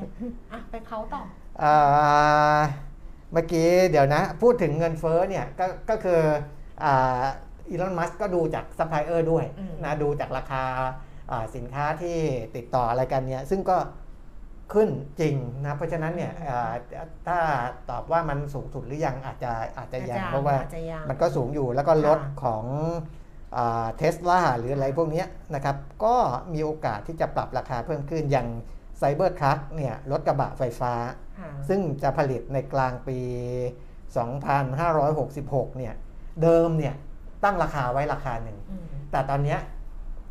[0.52, 1.22] อะไปเขาต่อ
[1.62, 1.76] อ่า
[3.34, 6.20] เมื่อกี้เดี๋ยวนะ พูดถึงเงินเฟ้อเนี่ยก็ก็คือ
[6.84, 10.64] อีลอนมัสก์ก็ดูจากซัพพลายเออร์ด้วยอืมนะดูจากราคา
[11.30, 12.18] อ่าสินค้าที่
[12.56, 13.76] ติดต่ออะไรกันเนี่ยซึ่งก็
[14.72, 14.88] ขึ้น
[15.20, 16.72] จริงนะเพราะฉะนั้นเนี่ยอ่า
[17.26, 17.38] ถ้า
[17.90, 22.64] ตอบว่ามันสูงสุดหรือยังอาจจะอาจจะยังเพราะว่าอจจะยังมันก็สูงอยู่แล้วก็รถค่ะของ
[23.96, 26.16] เทสลาหรืออะไรพวกเนี้ยนะครับก็
[26.54, 28.83] มีโอกาสที่จะปรับราคาเพิ่มขึ้นอย่างไซ
[29.14, 30.92] เบอร์ทรัคเนี่ยรถกระบะไฟฟ้า
[31.38, 33.18] ค่ะซึ่งจะผลิตในกลางปี
[34.28, 35.94] 2566 เนี่ย
[36.42, 36.94] เดิมเนี่ย
[37.44, 39.56] ตั้งราคาไว้ราคาหนึ่งอืมแต่ตอนเนี้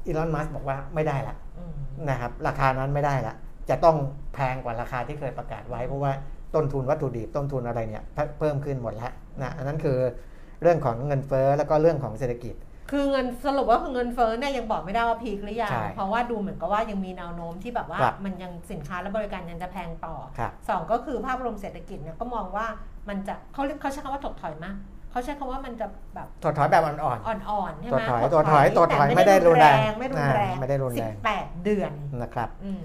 [0.05, 1.73] อีลอน มัสบอกว่าไม่ได้ละอืม
[2.09, 3.35] นะครับ ราคานั้นไม่ได้ละ
[3.69, 3.97] จะต้อง
[4.33, 6.11] แพงกว่าราคาที่เคยประกาศไว้ เพราะว่า
[6.55, 9.11] ต้นทุนวัตถุดิบต้นทุนอะไรเนี่ยเพิ่มเพิ่มขึ้นหมดแล้ว
[9.41, 9.97] นะ อันนั้นคือ
[10.61, 12.55] เรื่องของเงินเฟ้อแล้วก็เรื่องของเศรษฐกิจ
[12.91, 22.67] คือเงินสรุปว่าคือเงินเฟ้อเนี่ยยังบอกไม่ได้ว่าพีคหรือยัง ใช่เพราะว่าดูเหมือนกับว่ายังมีแนวโน้มที่แบบว่าครับมันยังสินค้าและบริการยังจะแพงต่อครับ สองก็คือภาพรวมเศรษฐกิจเนี่ยก็มองว่า
[23.09, 24.75] มันจะเขาเรียกเขาใช้คำว่าถดถอยมาก
[25.11, 32.83] เขาใช้คำว่ามันจะแบบถดถอยแบบอ่อน อ่อนๆใช่ไหมถดถอยถดถอยถดถอยแต่ไม่ได้รุนแรงไม่รุนแรงอ่าไม่ได้รุนแรง สิบแปดเดือน ๆนะครับอืม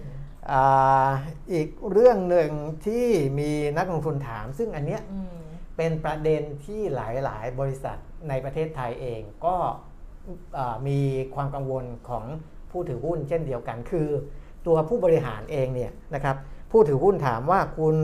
[0.53, 1.09] อ่า
[1.53, 2.51] อีกเรื่องหนึ่ง
[2.87, 3.07] ที่
[3.39, 5.37] มีนักลงทุนถาม ซึ่งอันเนี้ยอืม
[5.77, 9.88] เป็นประเด็นที่หลายๆ บริษัทในประเทศไทยเองก็เอ่อ
[10.89, 11.01] มี
[11.35, 12.25] ความกังวลของ
[12.71, 14.09] ผู้ถือหุ้นเช่นเดียวกัน คือ
[14.67, 16.37] ตัวผู้บริหารเองเนี่ยนะครับ
[16.71, 17.97] ผู้ถือหุ้นถามว่าคุณ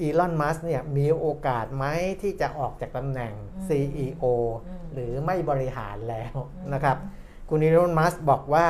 [0.00, 1.84] อีลอนมัสเนี่ยมีโอกาสไหม
[2.22, 4.24] ที่จะออกจากตำแหน่งอืม CEO
[4.66, 6.96] อืมหรือไม่บริหารแล้วอืมนะครับ
[7.48, 8.68] คุณอีลอนมัสบอกว่า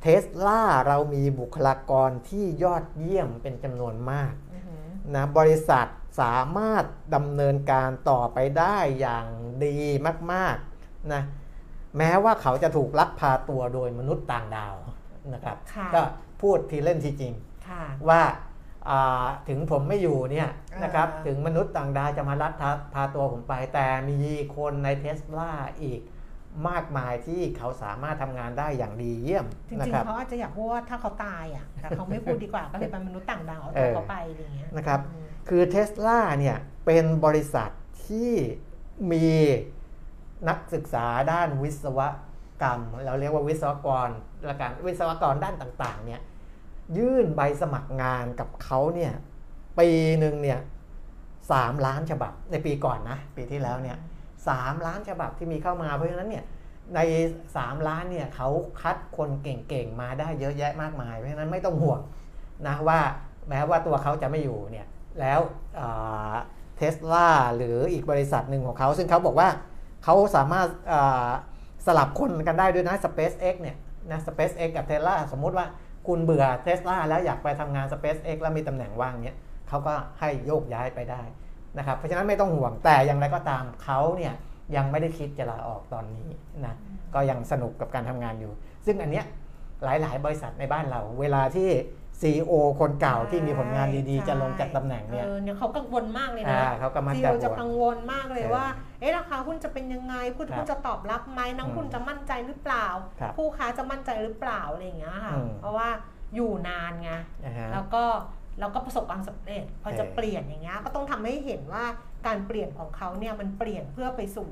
[0.00, 4.84] เทสลาเรามีบุคลากรที่ยอดเยี่ยมเป็นจำนวนมากอือหือ
[5.14, 5.86] นะบริษัท
[6.20, 6.84] สามารถ
[7.14, 9.26] ดำเนินการต่อไปได้อย่าง
[9.64, 9.78] ดี
[10.32, 11.22] มาก ๆนะ
[11.98, 14.74] แม้ว่าเขาจะถูกลักพาตัวโดยมนุษย์ต่างดาว
[15.34, 16.02] นะครับค่ะก็
[16.42, 17.32] พูดทีเล่นทีจริง
[17.68, 18.22] ค่ะว่า
[18.88, 24.18] อ่าถึงผมไม่อยู่เนี่ยอ่านนะครับถึงมนุษย์ต่างดาวจะมาลัดพาพาตัวผมไป แต่มี
[24.56, 26.00] คนในเทสลาอีก
[26.68, 37.70] มากมายที่เขาสามารถทำงานได้อย่างดีเยี่ยมจนะริงครัๆบเขาอาจจะอยากพูดว่าถ้าเขาตายอะแต่เขาไม่พูดดีกว่าก็เลยเป็นมนุษย์ต่างดาวเอาเอตัวอเขาไปอะไรอย่างเงี้ยนะครับอืมคือเทสลาเนี่ยเป็นบริษัท
[38.06, 38.32] ที่
[39.12, 39.26] มี
[40.48, 41.98] นักศึกษาด้านวิศว
[42.62, 44.08] กรรม เราเรียกว่าวิศวกร
[44.44, 46.20] และการวิศวกรด้านต่างๆเนี่ย
[46.96, 49.12] ยื่นใบสมัครงานกับเขาเนี่ย
[49.78, 49.88] ปี
[50.20, 50.58] หนึ่งเนี่ย
[51.52, 53.96] สามล้านฉบับในปีก่อนนะปีที่แล้วเนี่ย
[54.48, 56.44] สามล้านฉบับที่มีเข้ามาเพราะฉะนั้นเนี่ย
[56.94, 57.00] ใน
[57.44, 58.48] 3 ล้านเนี่ยเขา
[58.80, 62.00] คัดคนเก่งๆ มาได้เยอะแยะมากมาย เพราะฉะนั้นไม่ต้องห่วง
[62.66, 63.00] นะว่า
[63.48, 64.86] แม้ว่าตัวเขาจะไม่อยู่เนี่ย
[65.20, 65.40] แล้ว
[66.76, 69.48] เทสลาหรืออีกบริษัทหนึ่งของเขา ซึ่งเขาบอกว่า
[70.04, 71.30] เขาสามารถอ่า
[71.86, 73.76] สลับคนกันได้ด้วยนะ SpaceX เนี่ย
[74.10, 75.66] นะ SpaceX กับ Tesla สมมุติว่า
[76.06, 79.36] คุณเบื่อ Tesla แล้วอยากไปทำงาน SpaceX แล้วมีตำแหน่งว่างเนี่ย
[79.68, 81.22] เขาก็ให้โยกย้ายไปได้
[81.78, 84.34] นะครับ เพราะฉะนั้นไม่ต้องห่วงแต่อย่างไรก็ตามเขาเนี่ย
[84.76, 86.28] ยังไม่ได้คิดจะลาออกตอนนี้
[86.66, 86.74] นะ
[87.14, 88.52] ก็ยังสนุกกับการทำงานอยู่
[88.86, 89.26] ซึ่งอันเนี้ย
[89.84, 91.68] หลาย ๆ บริษัทในบ้านเรา เวลาที่
[92.20, 98.66] CEO คนเก่าที่มีผลงานดี ๆ จะลงจากตำแหน่งเนี่ยเออเนี่ยเขากังวลมากเลยนะอ่าเขาก็มักซีจะโอจะห่วงกังวลมากเลยเออว่า
[99.02, 102.86] เอ๊ะราคาหุ้นจะเป็นยังไงหุ้นครับหุ้นจะตอบรับไหมนักอืมหุ้นจะมั่นใจหรือเปล่า
[103.20, 105.88] ครับผู้ค้าจะมั่นใจหรือเปล่าอะไรอย่างเงี้ยค่ะอืมเพราะว่า
[106.34, 107.10] อยู่นานไง
[107.44, 108.04] นะฮะแล้วก็
[108.60, 111.84] แล้วก็ประสบความสำเร็จพอจะเออเปลี่ยนอย่างเงี้ยก็ต้องทำให้เห็นว่า
[112.26, 114.48] การเปลี่ยนของเขาเนี่ยมันเปลี่ยนเพื่อไปสู่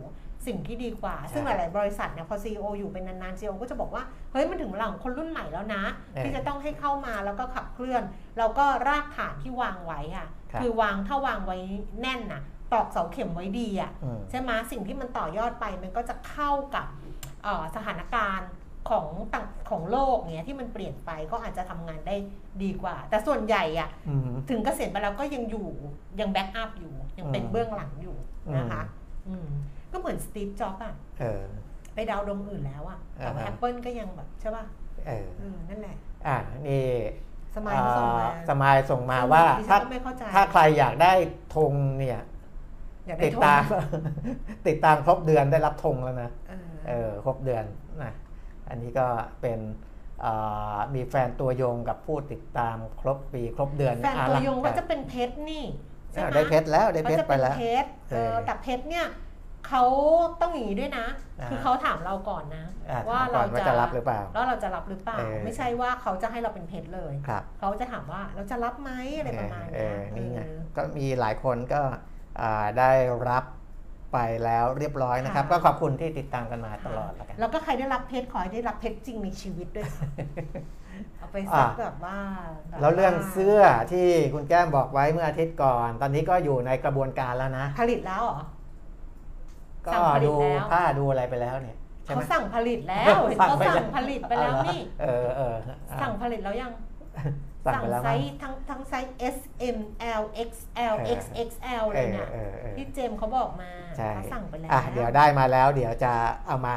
[0.47, 8.03] สิ่งที่ดีกว่าใช่ซึ่งหลาย ๆ บริษัทเนี่ยพอ CEO อยู่เป็นนานๆ CEO ก็จะบอกว่า เฮ้ยมันถึงเวลาของคนรุ่นใหม่แล้วนะเออที่จะต้องให้เข้ามาแล้วก็ขับเคลื่อน
[8.39, 11.59] แล้วก็รากฐานที่วางไว้อะครับคือวางถ้าวางไว้
[12.01, 12.43] แน่นน่ะ
[12.73, 16.87] ตอกเสาเข็มไว้ดีอะอืมใช่ไหมสิ่งที่มันต่อยอดไปมันก็จะเข้ากับ
[17.43, 18.51] เอ่อสถานการณ์
[18.91, 22.17] ของต่างของโลกเนี้ยที่มันเปลี่ยนไปก็อาจจะทำงานได้
[22.63, 25.69] ดีกว่า แต่ส่วนใหญ่อะอืมถึงเกษียณไปแล้วก็ยังอยู่
[26.21, 28.17] ยัง backup อยู่ ยังเป็นอืมเบื้องหลังอยู่
[28.57, 28.83] นะคะ
[29.29, 29.49] อืม
[29.93, 31.43] ก็เหมือนสตีฟจ็อบส์อะเออ
[31.95, 34.65] ไปดาวดวงอื่นแล้วอะแต่ว่าอ่าฮะแอปเปิลก็ยังแบบใช่ป่ะ
[35.07, 35.97] เออเออนั่นแหละ
[36.27, 36.87] อะนี่
[37.57, 41.13] สมัยเขาส่งมาอ่าสมายส่งมาว่าดิฉัถ้านก็ไม่เข้าใจถ้าใครอยากได้
[41.55, 42.21] ธงเนี่ย
[43.11, 43.63] อยากได้ติดโทษตาม
[44.69, 47.65] ติดตามครบเดือนได้รับธงแล้วนะเออเออครบเดือน
[48.03, 48.13] นะ
[48.69, 49.07] อันนี้ก็
[49.43, 49.61] เป็น
[50.25, 55.65] อ่ามีแฟนตัวยงกับผู้ติดตามครบปีครบเดือนแฟนอะตัละวยงก็จะเป็นเพชรนี่
[56.13, 59.07] ใช่อะไหมได้เพชรแล้วได้เพชรขาจะไปแล้วเพชรเอเอออแต่เพชรเนี่ย
[59.69, 59.85] เขา
[60.41, 61.07] ต้องอย่างนี้ด้วยนะ
[61.41, 71.99] อ่าคือเขาถามเราก่อนนะอะว่าถามก่เราอนว่าจะจะรับหรือเปล่าแล้วเราจะรับหรือเปล่าเออไม่ใช่ว่าเขาจะให้เราเป็นเพชรเลยครับเขาจะถามว่าเราจะรับไหมอะไรประมาณเอเนี้ยอนี่ไงเออก็มีหลายคนก็อ่า
[72.79, 72.93] ได้
[73.29, 73.45] รับ
[74.13, 80.07] ไปแล้วเรียบร้อยนะครับค่ะก็ขอบคุณที่ติดตามกันมาตลอดแล้วกันแล้วก็ใครได้รับเพชรขอให้ได้รับเพชรจริงในชีวิตด้วยค่ะ
[81.19, 82.19] เอาไปอะซักแบบว่า
[82.71, 83.61] บบแล้วเรื่องว่าเสื้อ
[83.93, 88.41] ที่คุณแก้มบอกไว้เมื่ออาทิตย์ก่อน ตอนนี้ก็อยู่ในกระบวนการแล้วนะ ผลิตแล้วเหรอ
[89.87, 96.73] ก็สั่งผลิตดูแล้วผ้าดูอะไรไปแล้วเนี่ยใช่ไหเขามสั่งผลิตแล้วเห็นเขาไปสั่งผลิตไปแล้วนี่เออเอออะสั่งผลิตแล้วยัง
[97.67, 99.39] สั่งไปแล้วไซมั้งส์ทั้งทั้งไซส์ S
[99.77, 99.79] M
[100.21, 100.51] L X
[100.93, 101.49] L เออ X X
[101.83, 106.13] L เอเลยอเนี่ยเออเออพี่เจมส์เขาบอกมาใช่เขาสั่งไปแล้วอะเดี๋ยวได้มาแล้ว เดี๋ยวจะ
[106.47, 106.77] เอามา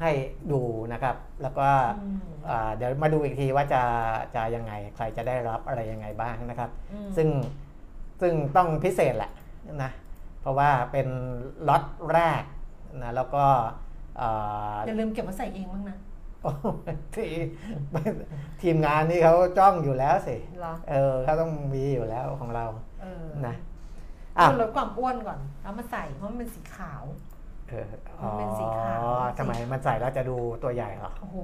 [0.00, 0.10] ให้
[0.52, 0.62] ดู
[0.92, 1.68] นะครับ แล้วก็
[2.00, 2.18] อืม
[2.48, 3.82] อ่าเดี๋ยวมาดูอีกทีว่าจะ
[4.34, 7.28] จะยังไง ใครจะได้รับอะไรยังไงบ้างนะครับอืมซึ่ง
[8.20, 9.30] ซึ่งต้องพิเศษแหละ
[9.82, 9.90] นะ
[10.40, 11.08] เพราะว่าเป็น
[11.68, 12.42] ล็อตแรก
[13.02, 13.44] นะแล้วก็
[14.20, 16.09] อ่าอย่าลืมเก็บมาใส่เองบ้างนะโอ้
[17.14, 17.26] ที
[18.62, 22.66] ทีมงานนี่เขาจ้องอยู่แล้วสิเหรอเออเขาต้องมีอยู่แล้วของเรา
[23.02, 23.56] เออนะ
[24.38, 27.02] อะลดความอ้วนก่อนแล้วมาใส่เพราะมันเป็นสีขาว
[27.70, 27.86] เออ
[28.22, 31.38] มันเป็นสีขาวอ๋อทำไมมันใส่แล้วจะดูตัวใหญ่เหรอโอ้โห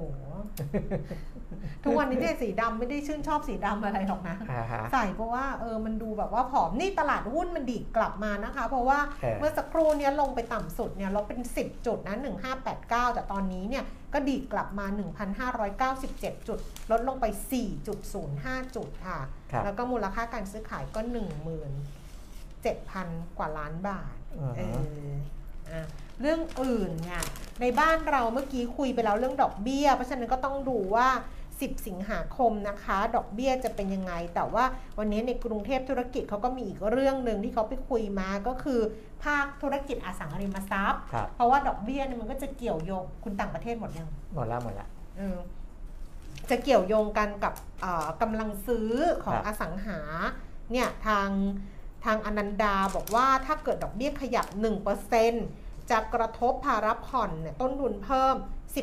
[1.83, 12.15] ทุกวันนี้เนี่ยสีดำไม่ได้ชื่นชอบสีดำอะไรหรอกนะ อ่าฮะ ใส่เพราะว่าเออมันดูแบบว่าผอมนี่ตลาดหุ้นมันดีดกลับมานะคะ เพราะว่าเออ เมื่อสักครู่เนี้ยลงไปต่ำสุดเนี่ยเราเป็น 10 จุดนะ
[12.65, 14.85] 1589 แต่ตอนนี้เนี่ยก็ดีดกลับมา
[15.67, 16.59] 1,597 จุด
[16.91, 17.25] ลดลงไป
[18.05, 19.19] 4.05 จุดค่ะ
[19.51, 21.01] ครับ แล้วก็มูลค่าการซื้อขายก็
[22.19, 25.81] 17,000 กว่าล้านบาทอือเอฮึออะ
[26.21, 27.23] เรื่องอื่นเนี่ย
[27.61, 31.07] ในบ้านเราเมื่อกี้คุยไปแล้วเรื่องดอกเบี้ย เพราะฉะนั้นก็ต้องดูว่า
[31.49, 34.65] 10 สิงหาคมนะคะ ดอกเบี้ยจะเป็นยังไง แต่ว่า
[34.99, 38.79] วันนี้ในกรุงเทพธุรกิจเขาก็มีอีกเรื่องหนึ่งที่เขาไปคุยมาก็คือ
[39.23, 45.37] ภาคธุรกิจอสังหาริมทรัพย์ครับเพราะว่าดอกเบี้ยเนี่ยมันก็จะเกี่ยวโยงคุณต่างประเทศหมดยังหมดแล้วหมดแล้วเออ
[46.49, 48.91] จะเกี่ยวโยงกันกับเอ่อกำลังซื้อ
[49.23, 49.99] ของครับอสังหา
[50.71, 51.29] เนี่ยทาง
[52.05, 58.35] ทางอนันดาบอกว่าถ้าเกิดดอกเบี้ยขยับ 1% จะกระทบภาระผ่อนเนี่ยต้นทุนเพิ่ม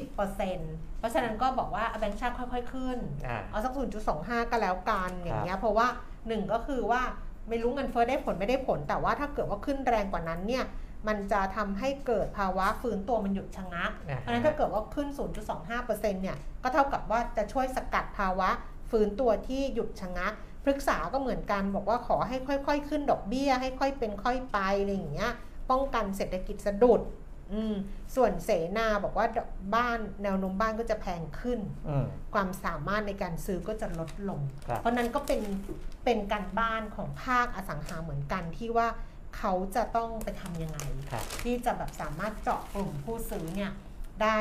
[0.02, 3.72] 10%เพราะฉะนั้นก็บอกว่าแบงก์ชาติค่อยๆขึ้นอ่าเอาสัก
[4.12, 5.86] 0.25 ก็แล้วกันอย่างเงี้ยเพราะว่า
[6.20, 7.02] 1ก็คือว่า
[7.48, 10.64] ไม่รู้เงินเฟ้อได้ผลไม่ได้ผล แต่ว่าถ้าเกิดว่าขึ้นแรงกว่านั้นเนี่ย
[11.08, 15.08] มันจะทำให้เกิดภาวะฟื้นตัวมันหยุดชะงักอ่าฮะเพราะฉะนั้นถ้าเกิดว่าขึ้น
[15.50, 18.50] 0.25%เนี่ยก็เท่ากับว่าจะช่วยสกัดภาวะ
[18.90, 20.32] ฟื้นตัวที่หยุดชะงัก
[20.64, 25.32] พฤกษาก็เหมือนกันบอกว่าขอให้ค่อย ๆ ขึ้นดอกเบี้ย ให้ค่อยเป็นค่อยไปอะไรอย่างเงี้ย
[25.70, 27.00] ป้องกันเศรษฐกิจสะดุด
[27.52, 27.74] อืม
[28.16, 29.26] ส่วนเสนาบอกว่า
[29.76, 35.42] บ้านแนวโน้มบ้านก็จะแพงขึ้นอืมความสามารถในการซื้อก็จะลดลงครับเพราะนั้นก็เป็น
[36.04, 38.88] เป็นการบ้านของภาคอสังหาเหมือนกันที่ว่า
[39.36, 40.78] เขาจะต้องไปทำยังไง
[41.10, 43.72] ครับที่จะแบบสามารถเจาะกลุ่มผู้ซื้อเนี่ย
[44.22, 44.38] ได้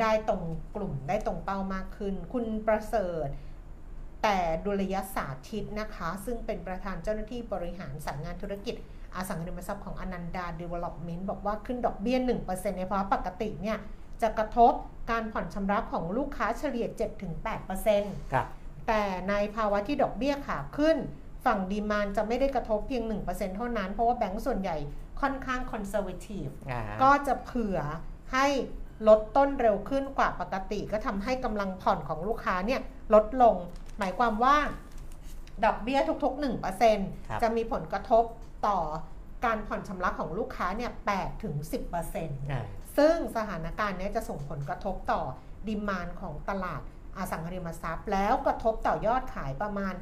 [0.00, 0.42] ได้ตรง
[0.76, 3.28] กลุ่มได้ตรงเป้ามากขึ้น คุณประเสริฐ
[4.22, 8.76] แต่ดุลยสาธิตนะคะ ซึ่งเป็นประธานเจ้าหน้าที่บริหารสายงานธุรกิจ
[9.16, 13.78] อสังหาริมทรัพย์ของอนันดา Development บอกว่าขึ้นดอกเบี้ย1%ในภาวะปกติเนี่ย
[14.22, 14.72] จะกระทบ
[15.10, 16.86] การผ่อนชำระของลูกค้าเฉลี่ย
[17.60, 18.46] 7-8%ครับ
[18.86, 20.96] แต่ในภาวะที่ดอกเบี้ยขาขึ้น
[21.46, 24.76] ฝั่งดีมานจะไม่ได้กระทบเพียง 1%เท่านั้น เพราะว่าแบงก์ส่วนใหญ่
[25.20, 27.78] ค่อนข้างคอนเซอร์เวทีฟอ่าก็จะเผื่อ
[28.32, 28.46] ให้
[29.08, 32.80] ลดต้นเร็วขึ้นกว่าปกติ ก็ทำให้กำลังผ่อนของลูกค้าเนี่ย
[33.14, 33.54] ลดลง
[33.98, 34.56] หมายความว่า
[35.64, 38.24] ดอกเบี้ยทุกๆครับ1%จะมีผลกระทบ
[38.66, 38.78] ต่อ
[39.44, 42.64] การผ่อนชำระของลูกค้าเนี่ย8ถึง10%อ่า
[42.96, 45.22] ซึ่งสถานการณ์เนี้จะส่งผลกระทบต่อ
[45.68, 46.82] demand ของตลาด
[47.16, 49.94] อสังหาริมทรัพย์ แล้วกระทบต่อยอดขายประมาณ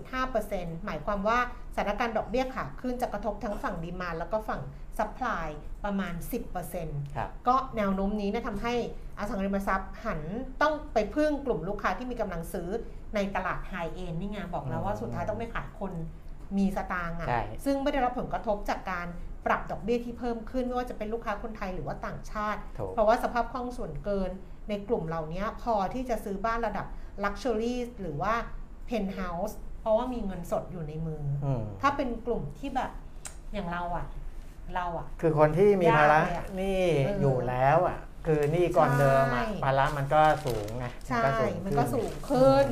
[0.00, 1.38] 1.5%หมายความว่า
[1.74, 4.62] สถานการณ์ดอกเบี้ยขาขึ้นจะกระทบทั้งฝั่ง demand แล้วก็ฝั่ง
[4.98, 5.48] supply
[5.84, 6.14] ประมาณ
[6.64, 8.74] 10%ครับก็แนวโน้มนี้เนะทำให้
[9.18, 10.20] อสังหาริมทรัพย์หัน
[10.62, 12.68] ต้องไปพึ่งกลุ่มลูกค้าที่มีกำลังซื้อ
[13.14, 15.92] ในตลาดไฮเอ็นนี่ไงบอกแล้วว่าสุดท้ายต้องไปขายคน
[16.56, 19.06] มีสตางค์ใช่อะ่ะซึ่งไม่ได้รับผลกระทบจากการ
[19.46, 24.30] ปรับดอกเบี้ยที่เพิ่มขึ้น ไม่ว่าจะเป็นลูกค้าคนไทยหรือว่าต่างชาติ ถูก เพราะว่าสภาพคล่องส่วนเกิน
[24.68, 26.86] ในกลุ่มเหล่านี้พอที่จะซื้อบ้านระดับ
[27.24, 28.34] Luxury หรือว่า
[28.88, 32.90] Penthouse เพราะว่ามีเงินสดอยู่ในมือออืม ถ้าเป็นกลุ่มที่แบบ
[33.52, 34.06] อย่างเราอะ่ะ
[34.74, 42.66] เราอะ่ะ คือคนที่มีภาระยากเลยอะหนี่เอออยู่แล้วอะ คือหนี่ก่อนเดิมอะใช่ ภาระมันก็สูงไงใช่ขึ้มันก็สูงขึ้น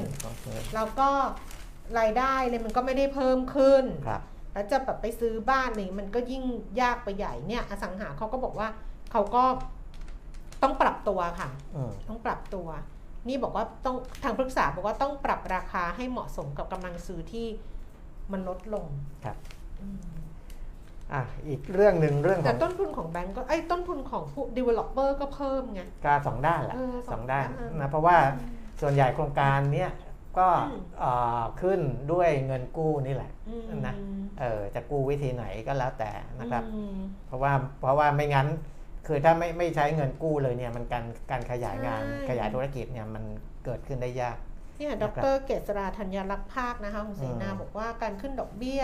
[0.47, 1.11] อืมแล้วก็
[1.99, 4.22] รายได้เลยมันก็ไม่ได้เพิ่มขึ้น ครับ
[4.53, 6.45] แล้วจะแบบไปซื้อบ้านนี่มันก็ยิ่ง
[6.80, 8.68] ยากไปใหญ่เนี่ย อสังหาเขาก็บอกว่า
[9.12, 9.45] เขาก็
[10.62, 12.68] ต้องปรับตัวค่ะ อืม ต้องปรับตัว
[13.28, 17.47] นี่บอกว่าต้องทางปรึกษาบอกว่าต้องปรับราคาให้เหมาะสมกับกำลังซื้อที่
[18.32, 18.87] มันลดลง
[19.24, 19.37] ครับ
[19.80, 20.16] อืม
[21.12, 28.16] อะ อีกเรื่องหนึ่งเรื่องขแต่องต้นทุนของแบงก์ก็ไอ้ยต้นทุนของผู้ developer ก็เพิ่มไง การสองด้านแหละเออสองสองด้านด้านนะเพราะว่า
[28.80, 29.91] ส่วนใหญ่โครงการเนี้ย
[30.39, 31.11] ก็อืมเอ่
[31.41, 31.80] อขึ้น
[32.12, 33.95] ด้วยเงินกู้นี่แหละอืมนะ
[34.41, 36.11] เออจะกู้วิธีไหนก็แล้วแต่
[36.41, 38.49] นะครับอืมเพราะว่าเพราะว่าไม่งั้น
[39.07, 43.24] คือถ้าไม่ไม่ใช้เงินกู้เลยเนี่ยมันการการขยายงานใช่ขยายธุรกิจเนี่ยมัน
[43.64, 44.37] เกิดขึ้นได้ยาก
[44.78, 48.82] เนี่ยนะดครับรเกษราธัญรักษ์ภาคนะคะคุณเสนาอืมบอกว่าการขึ้นดอกเบี้ย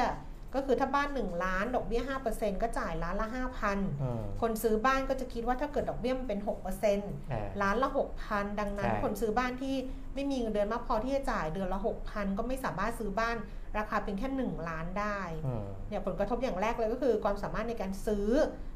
[0.55, 3.29] ก็คือถ้าบ้าน 1 ล้านดอกเบี้ย5%ก็จ่ายล้านละ
[3.65, 7.89] 5,000อืมคนซื้อบ้านก็จะคิดว่าถ้าเกิดดอกเบี้ยมันเป็น6%เออล้านละ
[8.25, 9.75] 6,000 ดังนั้นใช่คนซื้อบ้านที่
[10.15, 13.37] ไม่มีเงินเดือนมากพอที่จะจ่ายเดือนละ 6,000 ก็ไม่สามารถซื้อบ้าน
[13.79, 18.29] ราคาเพียงแค่ 1 ล้านได้อืมเนี่ยผลกระทบอย่างแรกเลยก็คือ ความสามารถในการซื้อ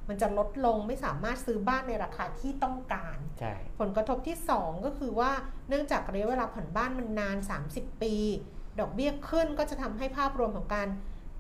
[0.09, 5.31] มันจะลดลงไม่สามารถซื้อบ้านในราคาที่ต้องการใช่ผลกระทบที่ 2 ก็คือว่า
[5.68, 7.37] เนื่องจากระยะเวลาผ่อนบ้านมันนาน
[7.70, 8.14] 30 ปี
[8.81, 10.89] ดอกเบี้ยขึ้นก็จะทำให้ภาพรวมของการ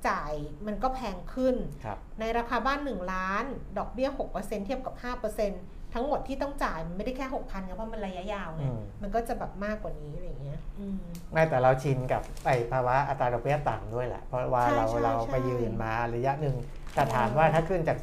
[0.08, 0.32] จ่าย
[0.66, 3.44] มันก็แพงขึ้นครับในราคาบ้าน 1 ล้าน
[3.78, 10.98] ดอกเบี้ย 6%เทียบกับ 5%ทั้งหมดที่ต้องจ่ายมันไม่ได้แค่ 6,000ครับเพราะมันระยะยาวไงอืมมันก็จะแบบมากกว่านี้อะไรอย่างเงี้ยอืม
[11.32, 16.56] ไม่แต่เราชินกับไอภาวะอัตราดอกเบี้ยต่ำด้วยแหละ เพราะว่าใช่เราใช่เราใช่ไปยืนมาระยะหนึ่ง
[16.94, 17.98] แต่ถามว่าถ้าขึ้นจาก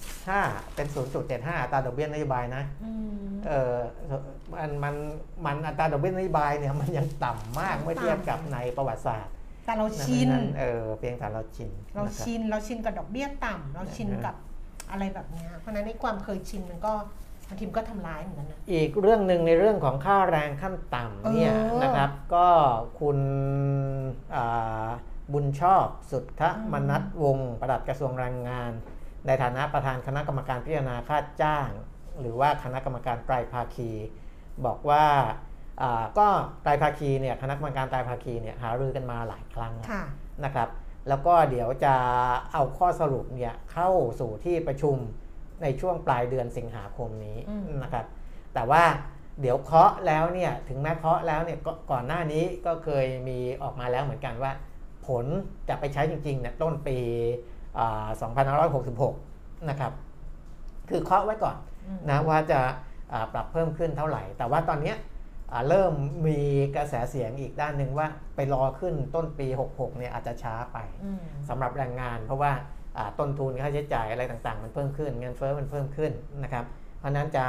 [0.00, 0.86] 0.5 เป็น
[1.24, 2.92] 0.75อัตราดอกเบี้ยนโยบายนะอื
[3.24, 3.74] มเออ
[4.52, 4.94] มันมัน
[5.46, 9.34] มันอัตราดอกเบี้ยนโยบายเนี่ยมันยังต่ำมากเมื่อเทียบกับในประวัติศาสตร์
[9.64, 14.34] แต่เราชินดังนั้นเออเพียงแต่เราชิน เรานะครับชินเราชินกับดอกเบี้ยต่ำเราชินอ่าฮะกับ
[14.90, 16.92] อะไรแบบเนี้ยเพราะฉะนั้นในความเคยชินมันก็
[17.48, 22.48] บางทีมันก็ทำร้ายเหมือนกันนะอีกเรื่องหนึ่งในเรื่องของค่าแรงขั้นต่ำเนี่ยเออนะครับ ก็
[23.00, 23.18] คุณ
[24.36, 24.88] อ่า
[25.32, 26.42] บุญชอบสุทธ
[26.72, 28.72] มนัทวงศ์ประหลัดกระทรวงแรงงาน
[29.26, 31.68] ในฐานะประธานคณะกรรมการพิจารณาค่าจ้าง
[32.20, 33.90] หรือว่าคณะกรรมการไตรภาคี
[34.66, 35.34] บอกว่าอ่า
[36.18, 36.26] ก็
[36.62, 40.04] ไตรภาคีเนี่ยคณะกรรมการไตรภาคีเนี่ยหารือกันมาหลายครั้งแล้วค่ะ
[40.44, 40.68] นะครับ
[41.08, 41.94] แล้วก็เดี๋ยวจะ
[42.52, 44.96] เอาข้อสรุปเนี่ยเข้าสู่ที่ประชุม
[45.62, 48.06] ในช่วงปลายเดือนสิงหาคมนี้อืมนะครับ
[48.54, 48.82] แต่ว่า
[49.40, 54.52] เดี๋ยวเคาะแล้วเนี่ยถึงแม้เคาะแล้วเนี่ยก็ก่อนหน้านี้ก็เคยมีออกมาแล้วเหมือนกันว่า
[55.06, 55.24] ผล
[55.68, 56.98] จะไปใช้จริงๆเนี่ยต้นปี
[57.78, 58.06] อ่า
[59.04, 59.92] 2566 นะครับ
[60.90, 61.56] คือเคาะไว้ก่อน
[61.86, 62.60] อืมนะว่าจะ
[63.12, 65.13] อ่าปรับเพิ่มขึ้นเท่าไหร่ แต่ว่าตอนเนี้ยอ่า
[65.68, 65.92] เริ่ม
[66.26, 66.38] มี
[66.76, 72.52] กระแสเสียงอีกด้านหนึ่งว่าไปรอขึ้นต้นปี 66 เนี่ยอาจจะช้าไปอืมสำหรับแรงงาน เพราะว่า
[72.96, 76.64] อ่าต้นทุนค่าใช้จ่ายอะไรต่างๆ มันเพิ่มขึ้นเงินเฟ้อมันเพิ่มขึ้นนะครับ
[76.98, 77.44] เพราะฉะนั้นจะ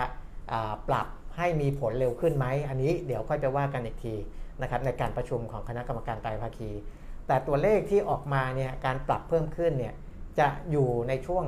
[0.52, 4.16] อ่าปรับให้มีผลเร็วขึ้นไหมอันนี้เดี๋ยวค่อยไปว่ากันอีกที
[4.62, 6.72] นะครับในการประชุมของคณะกรรมการไตรภาคี
[7.28, 9.93] แต่ตัวเลขที่ออกมาเนี่ยการปรับเพิ่มขึ้นเนี่ย
[10.39, 11.43] จะอยู่ในช่วง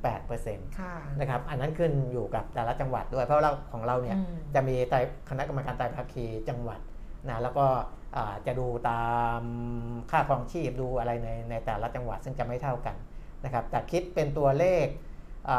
[0.00, 4.96] 5-8%ค่ะนะครับอันนั้นขึ้นอยู่กับแต่ละจังหวัดด้วย เพราะเราของเราเนี่ยอืมจะมีไตร
[5.30, 6.80] คณะกรรมการไตรภาคีจังหวัด
[7.28, 7.66] นะแล้วก็
[8.16, 9.04] อ่าจะดูตา
[9.38, 9.40] ม
[10.10, 12.96] ค่าครองชีพดูอะไรในในแต่ละจังหวัดซึ่งจะไม่เท่ากัน
[13.44, 14.86] นะครับแต่คิดเป็นตัวเลข
[15.50, 15.58] อ่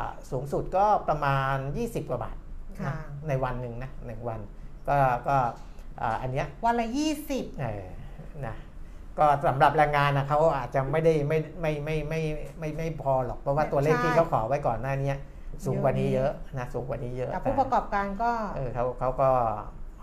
[0.30, 2.36] สูงสุดก็ประมาณ 20 กว่าบาท
[2.80, 4.40] ค่ะนะในวันหนึ่งนะหนึ่งวัน
[4.88, 4.96] ก็
[5.28, 5.36] ก็
[6.02, 7.86] อ่าอันเนี้ยวันละยี่สิบเออ
[8.46, 8.56] นะ
[9.20, 15.12] ก็สำหรับแรงงานนะเขาอาจจะไม่ได้ไม่ไม่ไม่ไม่ไม่ไม่ไม่พอหรอกเพราะว่าตัวเลขที่เขาขอไว้ก่อนหน้านี้
[15.64, 19.28] สูงกว่านี้เยอะนะสูงกว่านี้เยอะแต่ผู้ประกอบการก็เออเขาเขาก็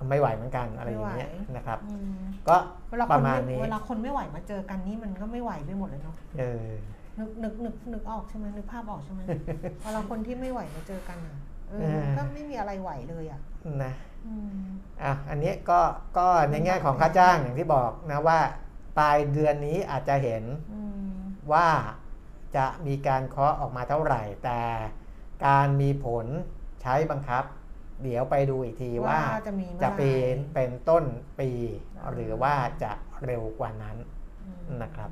[0.10, 1.80] ไม่ไหวเหมือนกันอะไรอย่างเงี้ยไม่ไหวนะครับ
[2.20, 2.58] มก็
[2.90, 6.68] เวลาปคนระมาณไม่นี้เวลาคนไม่ไหวมาเจอกันนี่มันก็ไม่ไหวไปหมดเลยเนาะเออ
[7.20, 9.22] นึกนึกนึกนึกออกใช่ไหมนึกภาพออกใช่ไหม
[9.84, 11.38] เวลาคนที่ไม่ไหวมาเจอกันอะ
[11.70, 13.42] เออเออก็ไม่มีอะไรไหวเลยอะ
[13.84, 13.94] นะ
[14.26, 14.60] อืม
[15.04, 15.80] อะอันนี้ก็
[16.18, 18.40] ก็ในแง่ของค่าจ้างอย่างที่บอกนะว่า
[18.98, 20.44] ปลายเดือนนี้อาจจะเห็น
[20.74, 20.82] อื
[21.12, 21.18] ม
[21.54, 21.68] ว่า
[22.58, 24.62] จะมีการเคาะออกมาเท่าไหร่ แต่
[25.46, 26.26] การมีผล
[26.82, 27.44] ใช้บังคับ
[28.04, 31.04] เดี๋ยวไปดูอีกทีว่าจะมีมื่อจะไหร่เป็นเป็นต้น
[31.40, 31.50] ปี
[31.98, 32.92] อ่าหรือว่าจะ
[33.26, 33.98] เร็วกว่านั้น
[34.46, 35.12] อืมนะครับ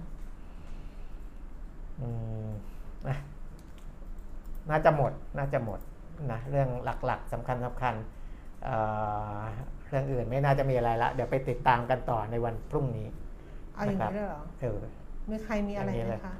[2.01, 2.09] อื
[2.47, 2.49] ม
[3.07, 3.17] นะ
[4.69, 5.79] น่าจะหมดน่าจะหมด
[6.31, 6.69] นะเรื่อง
[7.05, 7.95] หลักๆสำคัญสำคัญ
[8.63, 8.75] เอ่
[9.39, 9.41] อ
[9.89, 13.07] เรื่องอื่นไม่น่าจะมีอะไรละ เดี๋ยวไปติดตามกันต่อในวันพรุ่งนี้
[13.75, 14.77] เอาอย่างนะครับนี้เลยเหรอเออ
[15.29, 16.35] มีใครมีอะไรอย่างนี้ไหมเลยคะ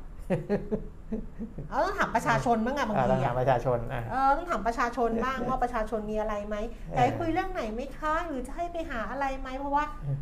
[1.70, 10.18] เอาต้องถามประชาชนบ้างอะบางอ่าทีต้องหาอะประชาชนอะเออต้องถามประชาชนบ้างว่าประชาชนมีอะไรไหมเออแต่ให้คุยเรื่องไหนไหมคะหรือจะให้ไปหาอะไรไหมเพราะว่าอืม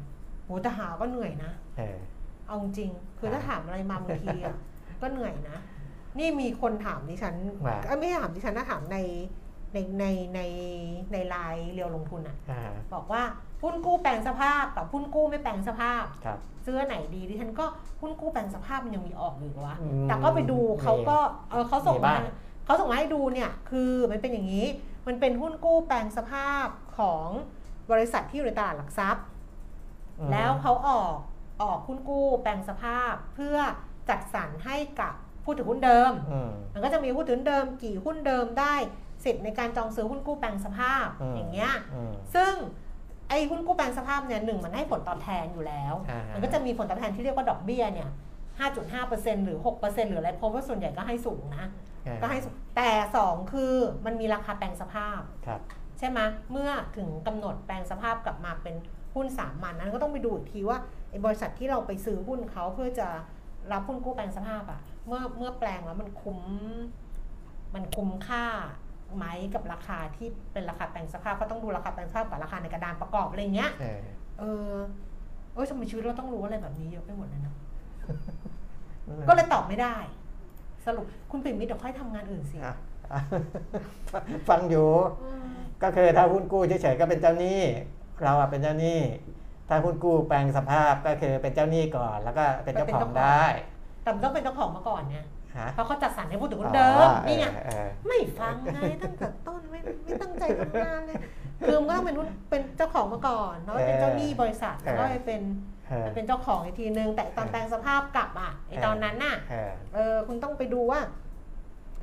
[0.46, 1.98] โหแต่หาก็เหนื่อยนะเออ
[2.48, 4.56] เอาจริงๆคืออ่าถ้าถามอะไรมาบางทีอะ
[5.02, 5.58] ก็เหนื่อยนะ
[6.20, 7.36] นี่มีคนถามดิฉัน
[7.66, 8.98] ว่าเอ้ยไม่ใช่ถามดิฉันนะถามใน
[9.74, 10.06] ในใน
[10.36, 10.42] ใน
[11.14, 13.22] ในไลน์เรียวลงทุนอะอ่าบอกว่า
[13.64, 17.66] หุ้นกู้แปลงสภาพกับหุ้นกู้ไม่แปลงสภาพครับซื้ออันไหนดีดิฉันก็
[18.02, 21.18] หุ้นกู้แปลงสภาพมันยังมีออกอยู่อีกวะอืมแต่ก็ไปดูเขาก็
[21.52, 22.22] เออเขาส่งมีมาบ้าง
[22.66, 24.66] เขาส่งมาให้ดูเนี่ยคือมันเป็นอย่างนี้
[25.08, 26.66] มันเป็นหุ้นกู้แปลงสภาพ
[26.98, 27.28] ของ
[27.92, 29.24] บริษัทที่อยู่ในตลาดหลักทรัพย์
[30.20, 31.16] อืมแล้วเขาออก
[31.62, 33.58] ออกหุ้นกู้แปลงสภาพเพื่อ
[34.10, 38.76] จัดสรรให้กับผู้ถือหุ้นเดิมอืมมันก็จะมีผู้ถือหุ้นเดิม กี่หุ้นเดิมได้
[39.24, 48.10] สิทธิ์ในการจองซื้อหุ้นกู้แปลงสภาพอืมอย่างเงี้ยอืมซึ่งไอ้หุ้นกู้แปลงสภาพเนี่ยหนึ่งมันให้ผลตอบแทนอยู่แล้วอ่ามัมันก็จะมีผลตอบแทนที่เรียกว่าดอกเบี้ยเนี่ย
[48.78, 51.66] 5.5%หรือ 6%หรืออะไรเพราะว่าส่วนใหญ่ก็ให้สูงนะ
[52.08, 53.74] อ่าก็ให้สูง แต่สองคือ
[54.06, 55.62] มันมีราคาแปลงสภาพครับ
[56.00, 56.20] ใช่ไหม
[56.52, 58.76] เมื่อถึงกำหนดแปลงสภาพกลับมาเป็น
[59.16, 60.78] หุ้นสามัญนั้นก็ต้องไปดูอีกทีว่า
[61.10, 63.08] ไอ้บริษัทที่เราไปซื้อหุ้นเขาเพื่อจะ
[63.72, 66.40] รับหุ้นกู้แปลงสภาพอะเมื่อเมื่อแปลงแล้วมันคุ้ม
[67.76, 68.46] มันคุ้มค่า
[69.18, 74.02] ไหมกับราคาที่เป็นราคาแปลงสภาพก็ต้องดูราคาแปลงสภาพกับราคาในกระดานประกอบอะไรเงี้ย เออ
[74.40, 74.44] เอ
[74.74, 74.76] อ
[75.54, 77.56] เออทำไมชีวิตเราต้องรู้อะไรแบบนี้เยอะไปหมดเลยนะ
[79.28, 79.96] ก็เลยตอบไม่ได้
[80.86, 82.76] สรุปคุณปิ่มมิตรเดี๋ยวค่อยทำงานอื่นสิอะ
[83.12, 83.20] อะ
[84.50, 84.90] ฟังอยู่
[85.24, 85.54] อืม
[85.84, 87.62] ก็คือถ้าหุ้นกู้เฉยๆก็เป็นเจ้าหนี้
[88.24, 89.00] เราอะเป็นเจ้าหนี้
[89.70, 93.44] ถ้าหุ้นกู้แปลงสภาพก็คือเป็นเจ้าหนี้ก่อน แล้วก็เป็นเจ้าของได้
[94.04, 95.28] แต่มันต้องเป็นเจ้าของมาก่อนไงฮะ
[95.74, 101.20] เพราะเขาจัดสรรให้ผู้ถือหุ้นเดิมอ๋อนี่ไงเออเออไม่ฟังไงตั้งแต่ต้นไม่ไม่ตั้งใจทำงานเลย
[101.68, 105.42] คือมันก็ต้องเป็นหุ้นเป็นเจ้าของมาก่อนแล้วเป็นเจ้าหนี้บริษัทแล้วก็ไปเป็น
[105.88, 111.00] เออไปเป็นเจ้าของอีกทีนึงแต่ตอนแปลงสภาพกลับอะไอตอนนั้นน่ะเออเออคุณต้องไปดูว่า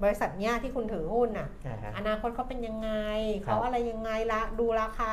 [0.02, 2.90] บริษัทเนี้ยที่คุณถือหุ้นน่ะอ่าฮะอนาคตเขาเป็นยังไง
[3.44, 5.12] ครับเขาอะไรยังไงละดูราคา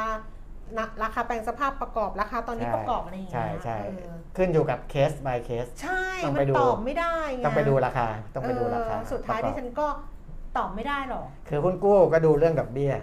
[0.77, 9.88] นะราคาแปลงสภาพประกอบราคาตอนนี้ใช่ประกอบอะไรอย่างใช่เงี้ยใช่เออ ขึ้นอยู่กับเคส by เคส ใช่ ต้องมัไปนดู ตอบไม่ได้ไงต้องไปดูราคา ต้องไปดูราคาเออสุดท้ายประกที่อบฉันก็
[10.57, 12.93] ตอบไม่ได้หรอก คือหุ้นกู้ก็ดูเรื่องดอกเบี้ย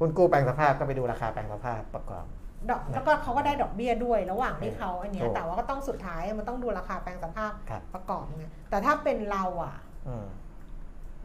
[0.00, 2.24] หุ้นกู้แปลงสภาพก็ไปดูราคาแปลงสภาพประกอบ
[2.70, 9.76] ดอกแล้วก็เขาก็ได้ดอกเบี้ยด้วยระหว่างที่เขาอันเนี้ถูยกแต่ว่าก็ต้องสุดท้ายมันต้องดูราคาแปลงสภาพครับ ประกอบไงแต่ถ้าเป็นเราอะ
[10.08, 10.26] อืม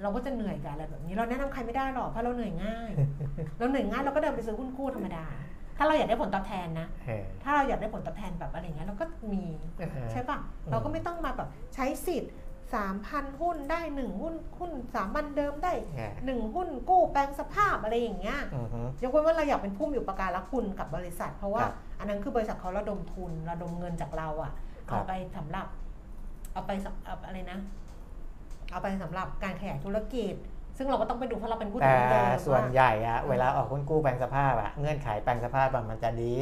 [0.02, 2.89] เราก็จะเหนื่อยกับอะไรแบบนี้เราแนะนำใครไม่ได้หรอกเพราะเราเหนื่อยง่าย
[3.58, 5.26] เราเหนื่อยง่ายเราก็เดินไปซื้อหุ้นกู้ธรรมดา
[5.80, 9.44] ถ้าเราอยากได้ผลตอบแทนนะเออถ้าเราอยากได้ผลตอบแทนแบบอะไรเงี้ยเราก็มี
[9.78, 12.34] เออใช่ปะอืมเราก็ไม่ต้องมาแบบใช้สิทธิ์
[12.76, 24.54] สามพันหุ้นได้หนึ่งหุ้นหุ้นสามพันเดิมได้เออหนึ่งหุ้นกู้แปลงสภาพอะไรอย่างเงี้ยอือฮึยกเว้นว่าเราอยากเป็นผู้มีอุปการะคุณกับบริษัท เพราะว่าครับอันนั้นคือบริษัทเขาระดมทุนระดมเงินจากเราอะ
[24.90, 25.68] ครับเอาไปสำหรับ
[26.54, 27.60] เอาไปสำเอาอะไรนะ
[28.72, 30.36] เอาไปสำหรับการขยายธุรกิจ
[30.80, 36.36] ซึ่งเราก็ต้องไปดูเพราะเราเป็นผู้แต่ถือหุ้นเดิมส่วนว่าใหญ่อะเวลาออกหุ้นกู้แปลงสภาพอะเงื่อนไขแปลงสภาพอะมันจะดี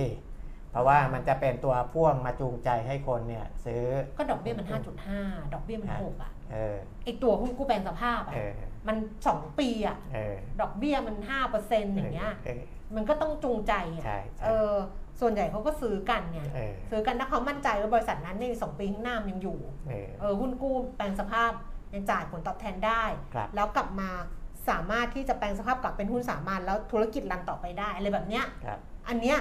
[0.71, 3.83] เพราะว่ามันจะเป็นตัวพ่วงมาจูงใจให้คนเนี่ยซื้อ
[4.17, 4.67] ก็ดอกเบี้ยมัน
[5.09, 6.75] 5.5 ดอกเบี้ยมันครับ6อะเออ
[7.05, 8.53] ไอตัวหุ้นกู้แปลงสภาพอะเออ
[8.87, 11.15] มัน 2 ปีอะเออดอกเบี้ยมัน
[11.55, 12.61] 5%อย่างเงี้ยเออ
[12.95, 14.73] มันก็ต้องจูงใจอะใช่ใช่เออ
[15.21, 19.59] ส่วนใหญ่เขาก็ซื้อกันไงเออซื้อกันถ้าเขามั่นใจว่าบริษัทนั้นในสองปีข้างหน้ามันยังอยู่
[19.89, 21.51] เออเออหุ้นกู้แปลงสภาพ
[21.93, 24.09] ยังจ่ายผลตอบแทนได้ครับแล้วกลับมา
[24.69, 29.37] สามารถที่จะแปลงสภาพกลับเป็นหุ้นสามัญแล้วธุรกิจรันต่อไปได้อะไรแบบเนี้ยครับอันเนี้ย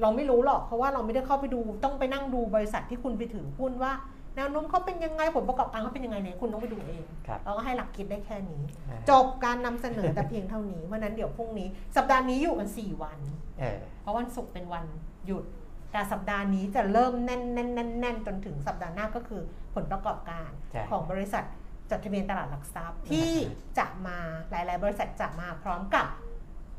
[0.00, 3.92] เราไม่รู้หรอกเพราะว่าเราไม่ได้เข้าไปดูต้องไปนั่งดูบริษัทที่คุณไปถือหุ้นว่า
[4.36, 13.18] แนวโน้มเขาเป็นยังไงผลประกอบการเขาเป็นยังไงเนี่ยคุณต้องไปดูเองครับเราก็ให้หลักคิดได้แค่นี้อ่าจบการนำเสนอแต่เพียงเท่านี้เพราะฉะนั้นเดี๋ยวพรุ่งนี้ สัปดาห์นี้อยู่กัน 4 วัน
[13.60, 14.84] เออเพราะวันศุกร์เป็นวัน
[15.26, 15.44] หยุด
[15.92, 19.42] แต่สัปดาห์นี้จะเริ่มแน่นแน่นแน่นแน่นจนถึงสัปดาห์หน้าก็คือ
[19.74, 21.44] ผลประกอบการใช่ของบริษัท
[21.90, 23.30] จดทะเบียนตลาดหลักทรัพย์ที่
[23.78, 24.18] จะมา
[24.50, 26.06] หลาย ๆ บริษัทจะมาพร้อมกับ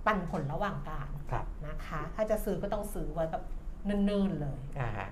[0.06, 3.44] ปันผลระหว่างกลางครับนะคะ ถ้าจะซื้อก็ต้องซื้อไว้แบบ
[3.86, 5.08] เนิ่นๆเลยอ่าฮะ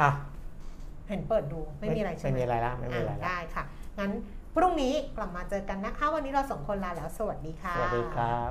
[0.00, 0.10] อะ
[1.08, 3.64] เห็นเปิดดูไม่มีอะไรใช่ไม่ไหมมีอะไรละไม่มีอะไรอะละได้ค่ะ
[3.98, 4.12] งั้น
[4.54, 8.38] พรุ่งนี้กลับมาเจอกันนะคะ วันนี้เราสองคนลาแล้ว สวัสดีค่ะ สวัสดีครั